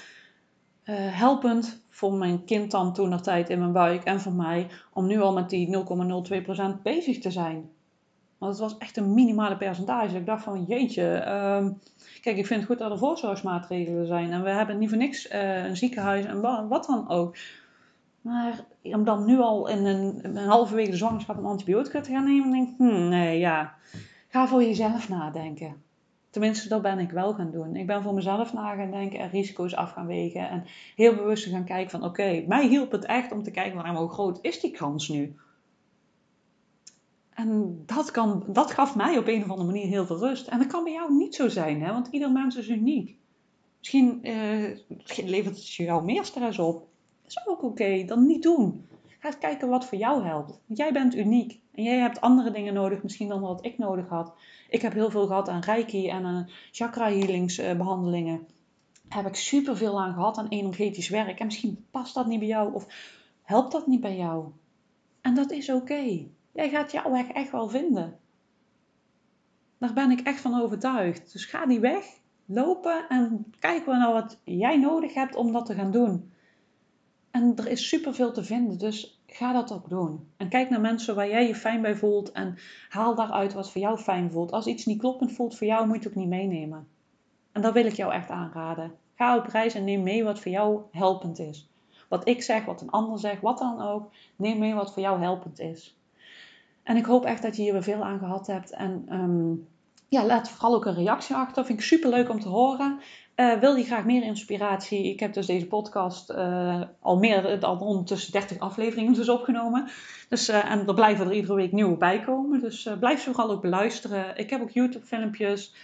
helpend 0.92 1.84
voor 1.90 2.12
mijn 2.12 2.44
kind 2.44 2.70
dan 2.70 2.92
toen 2.92 3.08
nog 3.08 3.20
tijd 3.20 3.50
in 3.50 3.58
mijn 3.58 3.72
buik 3.72 4.04
en 4.04 4.20
voor 4.20 4.32
mij 4.32 4.66
om 4.92 5.06
nu 5.06 5.20
al 5.20 5.32
met 5.32 5.50
die 5.50 5.84
0,02% 6.76 6.82
bezig 6.82 7.18
te 7.18 7.30
zijn. 7.30 7.70
Want 8.38 8.52
het 8.52 8.60
was 8.60 8.78
echt 8.78 8.96
een 8.96 9.14
minimale 9.14 9.56
percentage. 9.56 10.16
Ik 10.16 10.26
dacht 10.26 10.42
van 10.42 10.64
jeetje, 10.68 11.12
ehm, 11.12 11.72
kijk 12.20 12.36
ik 12.36 12.46
vind 12.46 12.60
het 12.60 12.68
goed 12.68 12.78
dat 12.78 12.90
er 12.90 12.98
voorzorgsmaatregelen 12.98 14.06
zijn 14.06 14.32
en 14.32 14.42
we 14.42 14.50
hebben 14.50 14.78
niet 14.78 14.88
voor 14.88 14.98
niks 14.98 15.30
uh, 15.30 15.64
een 15.64 15.76
ziekenhuis 15.76 16.24
en 16.24 16.68
wat 16.68 16.86
dan 16.86 17.08
ook. 17.08 17.36
Maar 18.20 18.64
om 18.82 19.04
dan 19.04 19.24
nu 19.24 19.38
al 19.38 19.68
in 19.68 19.84
een, 19.84 20.20
een 20.22 20.36
halve 20.36 20.74
week 20.74 20.90
de 20.90 20.96
zwangerschap 20.96 21.38
een 21.38 21.44
antibiotica 21.44 22.00
te 22.00 22.10
gaan 22.10 22.24
nemen, 22.24 22.50
denk 22.50 22.68
ik, 22.68 22.74
hmm, 22.76 23.08
nee 23.08 23.38
ja, 23.38 23.74
ga 24.28 24.46
voor 24.46 24.62
jezelf 24.62 25.08
nadenken. 25.08 25.82
Tenminste, 26.36 26.68
dat 26.68 26.82
ben 26.82 26.98
ik 26.98 27.10
wel 27.10 27.34
gaan 27.34 27.50
doen. 27.50 27.76
Ik 27.76 27.86
ben 27.86 28.02
voor 28.02 28.14
mezelf 28.14 28.52
na 28.52 28.74
gaan 28.74 28.90
denken 28.90 29.18
en 29.18 29.30
risico's 29.30 29.74
af 29.74 29.92
gaan 29.92 30.06
wegen. 30.06 30.48
En 30.48 30.64
heel 30.96 31.14
bewust 31.14 31.44
gaan 31.44 31.64
kijken 31.64 31.90
van 31.90 32.04
oké, 32.04 32.44
mij 32.46 32.68
hielp 32.68 32.90
het 32.90 33.04
echt 33.04 33.32
om 33.32 33.42
te 33.42 33.50
kijken 33.50 33.76
naar 33.76 33.96
hoe 33.96 34.08
groot 34.08 34.38
is 34.42 34.60
die 34.60 34.70
kans 34.70 35.08
nu. 35.08 35.36
En 37.30 37.82
dat, 37.86 38.10
kan, 38.10 38.44
dat 38.48 38.70
gaf 38.70 38.96
mij 38.96 39.18
op 39.18 39.26
een 39.26 39.42
of 39.42 39.50
andere 39.50 39.66
manier 39.68 39.86
heel 39.86 40.06
veel 40.06 40.18
rust. 40.18 40.46
En 40.46 40.58
dat 40.58 40.66
kan 40.66 40.84
bij 40.84 40.92
jou 40.92 41.14
niet 41.14 41.34
zo 41.34 41.48
zijn, 41.48 41.82
hè? 41.82 41.92
want 41.92 42.08
ieder 42.10 42.32
mens 42.32 42.56
is 42.56 42.68
uniek. 42.68 43.16
Misschien 43.78 44.18
uh, 44.22 44.76
levert 45.24 45.56
het 45.56 45.74
jou 45.74 46.04
meer 46.04 46.24
stress 46.24 46.58
op. 46.58 46.88
Dat 47.22 47.30
is 47.30 47.46
ook 47.46 47.62
oké, 47.62 48.04
dan 48.04 48.26
niet 48.26 48.42
doen. 48.42 48.88
Ga 49.26 49.32
kijken 49.32 49.68
wat 49.68 49.86
voor 49.86 49.98
jou 49.98 50.24
helpt. 50.24 50.60
Want 50.66 50.78
jij 50.78 50.92
bent 50.92 51.14
uniek. 51.14 51.60
En 51.74 51.82
jij 51.82 51.98
hebt 51.98 52.20
andere 52.20 52.50
dingen 52.50 52.74
nodig, 52.74 53.02
misschien 53.02 53.28
dan 53.28 53.40
wat 53.40 53.64
ik 53.64 53.78
nodig 53.78 54.08
had. 54.08 54.34
Ik 54.68 54.82
heb 54.82 54.92
heel 54.92 55.10
veel 55.10 55.26
gehad 55.26 55.48
aan 55.48 55.60
reiki 55.60 56.08
en 56.08 56.24
aan 56.24 56.48
chakra 56.70 57.06
healingsbehandelingen. 57.06 58.46
heb 59.08 59.26
ik 59.26 59.34
superveel 59.34 60.00
aan 60.00 60.14
gehad 60.14 60.38
aan 60.38 60.48
energetisch 60.48 61.08
werk. 61.08 61.38
En 61.38 61.46
misschien 61.46 61.86
past 61.90 62.14
dat 62.14 62.26
niet 62.26 62.38
bij 62.38 62.48
jou 62.48 62.74
of 62.74 62.86
helpt 63.42 63.72
dat 63.72 63.86
niet 63.86 64.00
bij 64.00 64.16
jou. 64.16 64.46
En 65.20 65.34
dat 65.34 65.50
is 65.50 65.70
oké. 65.70 66.26
Jij 66.52 66.68
gaat 66.68 66.92
jouw 66.92 67.10
weg 67.10 67.28
echt 67.28 67.50
wel 67.50 67.68
vinden. 67.68 68.18
Daar 69.78 69.92
ben 69.92 70.10
ik 70.10 70.20
echt 70.20 70.40
van 70.40 70.60
overtuigd. 70.60 71.32
Dus 71.32 71.44
ga 71.44 71.66
die 71.66 71.80
weg 71.80 72.04
lopen 72.44 73.08
en 73.08 73.52
kijken 73.58 73.92
we 73.92 73.98
naar 73.98 74.12
wat 74.12 74.40
jij 74.44 74.76
nodig 74.76 75.14
hebt 75.14 75.34
om 75.34 75.52
dat 75.52 75.66
te 75.66 75.74
gaan 75.74 75.90
doen. 75.90 76.30
En 77.30 77.56
er 77.56 77.68
is 77.68 77.88
superveel 77.88 78.32
te 78.32 78.44
vinden, 78.44 78.78
dus 78.78 79.15
ga 79.36 79.52
dat 79.52 79.72
ook 79.72 79.88
doen. 79.88 80.28
En 80.36 80.48
kijk 80.48 80.70
naar 80.70 80.80
mensen 80.80 81.14
waar 81.14 81.28
jij 81.28 81.46
je 81.46 81.54
fijn 81.54 81.82
bij 81.82 81.96
voelt 81.96 82.32
en 82.32 82.58
haal 82.88 83.14
daaruit 83.14 83.52
wat 83.52 83.70
voor 83.70 83.80
jou 83.80 83.98
fijn 83.98 84.30
voelt. 84.30 84.52
Als 84.52 84.66
iets 84.66 84.86
niet 84.86 84.98
kloppend 84.98 85.32
voelt 85.32 85.56
voor 85.56 85.66
jou, 85.66 85.86
moet 85.86 85.96
je 85.96 86.02
het 86.02 86.08
ook 86.08 86.14
niet 86.14 86.28
meenemen. 86.28 86.88
En 87.52 87.62
dat 87.62 87.72
wil 87.72 87.84
ik 87.86 87.92
jou 87.92 88.12
echt 88.12 88.30
aanraden. 88.30 88.92
Ga 89.14 89.36
op 89.36 89.46
reis 89.46 89.74
en 89.74 89.84
neem 89.84 90.02
mee 90.02 90.24
wat 90.24 90.40
voor 90.40 90.52
jou 90.52 90.80
helpend 90.90 91.38
is. 91.38 91.68
Wat 92.08 92.28
ik 92.28 92.42
zeg, 92.42 92.64
wat 92.64 92.80
een 92.80 92.90
ander 92.90 93.18
zegt, 93.18 93.40
wat 93.42 93.58
dan 93.58 93.82
ook. 93.82 94.10
Neem 94.36 94.58
mee 94.58 94.74
wat 94.74 94.92
voor 94.92 95.02
jou 95.02 95.20
helpend 95.20 95.60
is. 95.60 95.96
En 96.82 96.96
ik 96.96 97.04
hoop 97.04 97.24
echt 97.24 97.42
dat 97.42 97.56
je 97.56 97.62
hier 97.62 97.72
weer 97.72 97.82
veel 97.82 98.04
aan 98.04 98.18
gehad 98.18 98.46
hebt. 98.46 98.70
En 98.70 99.04
ehm, 99.08 99.52
ja, 100.08 100.26
laat 100.26 100.50
vooral 100.50 100.74
ook 100.74 100.84
een 100.84 100.94
reactie 100.94 101.36
achter. 101.36 101.64
Vind 101.64 101.78
ik 101.78 101.84
super 101.84 102.10
leuk 102.10 102.30
om 102.30 102.40
te 102.40 102.48
horen. 102.48 103.00
Uh, 103.36 103.58
wil 103.60 103.74
je 103.74 103.84
graag 103.84 104.04
meer 104.04 104.22
inspiratie? 104.22 105.10
Ik 105.10 105.20
heb 105.20 105.32
dus 105.32 105.46
deze 105.46 105.66
podcast 105.66 106.30
uh, 106.30 106.82
al 107.00 107.18
meer 107.18 107.60
dan 107.60 107.80
ondertussen 107.80 108.32
30 108.32 108.58
afleveringen 108.58 109.12
dus 109.12 109.28
opgenomen. 109.28 109.88
Dus, 110.28 110.48
uh, 110.48 110.70
en 110.70 110.86
er 110.86 110.94
blijven 110.94 111.26
er 111.26 111.32
iedere 111.32 111.54
week 111.54 111.72
nieuwe 111.72 111.96
bij 111.96 112.20
komen. 112.20 112.60
Dus 112.60 112.88
blijf 113.00 113.20
ze 113.20 113.32
vooral 113.32 113.50
ook 113.50 113.60
beluisteren. 113.60 114.36
Ik 114.36 114.50
heb 114.50 114.60
ook 114.60 114.70
YouTube 114.70 115.06
filmpjes. 115.06 115.74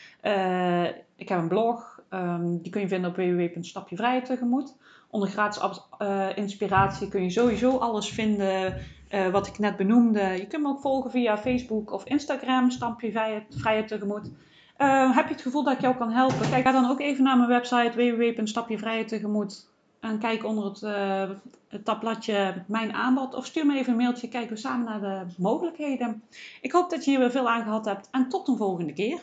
ik 1.17 1.29
heb 1.29 1.39
een 1.39 1.49
blog. 1.49 2.01
Um, 2.11 2.63
die 2.63 2.73
kun 2.73 2.81
je 2.81 2.89
vinden 2.89 3.11
op 3.11 3.17
www.stapjevrijheid 3.17 4.25
tegemoet. 4.25 4.77
Onder 5.11 5.29
gratis 5.29 5.81
inspiratie 6.35 7.09
kun 7.09 7.23
je 7.23 7.31
sowieso 7.31 7.77
alles 7.77 8.09
vinden 8.09 8.77
wat 9.33 9.47
ik 9.47 9.59
net 9.59 9.77
benoemde. 9.77 10.21
Je 10.21 10.47
kunt 10.47 10.63
me 10.63 10.69
ook 10.69 10.81
volgen 10.81 11.11
via 11.11 11.39
Facebook 11.39 11.93
of 11.93 12.05
Instagram. 12.05 12.71
Tegemoet. 13.87 14.31
Uh, 14.79 15.17
heb 15.17 15.27
je 15.27 15.33
het 15.33 15.43
gevoel 15.43 15.63
dat 15.63 15.75
ik 15.75 15.81
jou 15.81 15.97
kan 15.97 16.11
helpen? 16.11 16.51
Kijk, 16.51 16.65
ga 16.65 16.73
dan 16.73 16.91
ook 16.91 17.01
even 17.01 17.25
naar 17.25 17.37
mijn 17.37 17.49
website 17.49 17.93
www.stapjevrijheid 17.95 19.09
tegemoet. 19.09 19.71
En 20.01 20.19
kijk 20.19 20.45
onder 20.45 20.65
het, 20.65 20.83
uh, 20.83 21.31
het 21.69 21.85
tabbladje 21.85 22.65
Mijn 22.67 22.93
aanbod. 22.93 23.35
Of 23.35 23.47
stuur 23.47 23.67
me 23.67 23.79
even 23.79 23.93
een 23.93 23.99
mailtje. 23.99 24.29
Kijken 24.29 24.55
we 24.55 24.61
samen 24.61 24.85
naar 24.85 25.01
de 25.01 25.35
mogelijkheden. 25.37 26.23
Ik 26.61 26.73
hoop 26.73 26.91
dat 26.91 27.05
je 27.05 27.11
hier 27.11 27.21
weer 27.21 27.31
veel 27.31 27.49
aan 27.49 27.63
gehad 27.63 27.85
hebt. 27.85 28.09
En 28.11 28.29
tot 28.29 28.49
een 28.49 28.57
volgende 28.57 28.93
keer. 28.93 29.21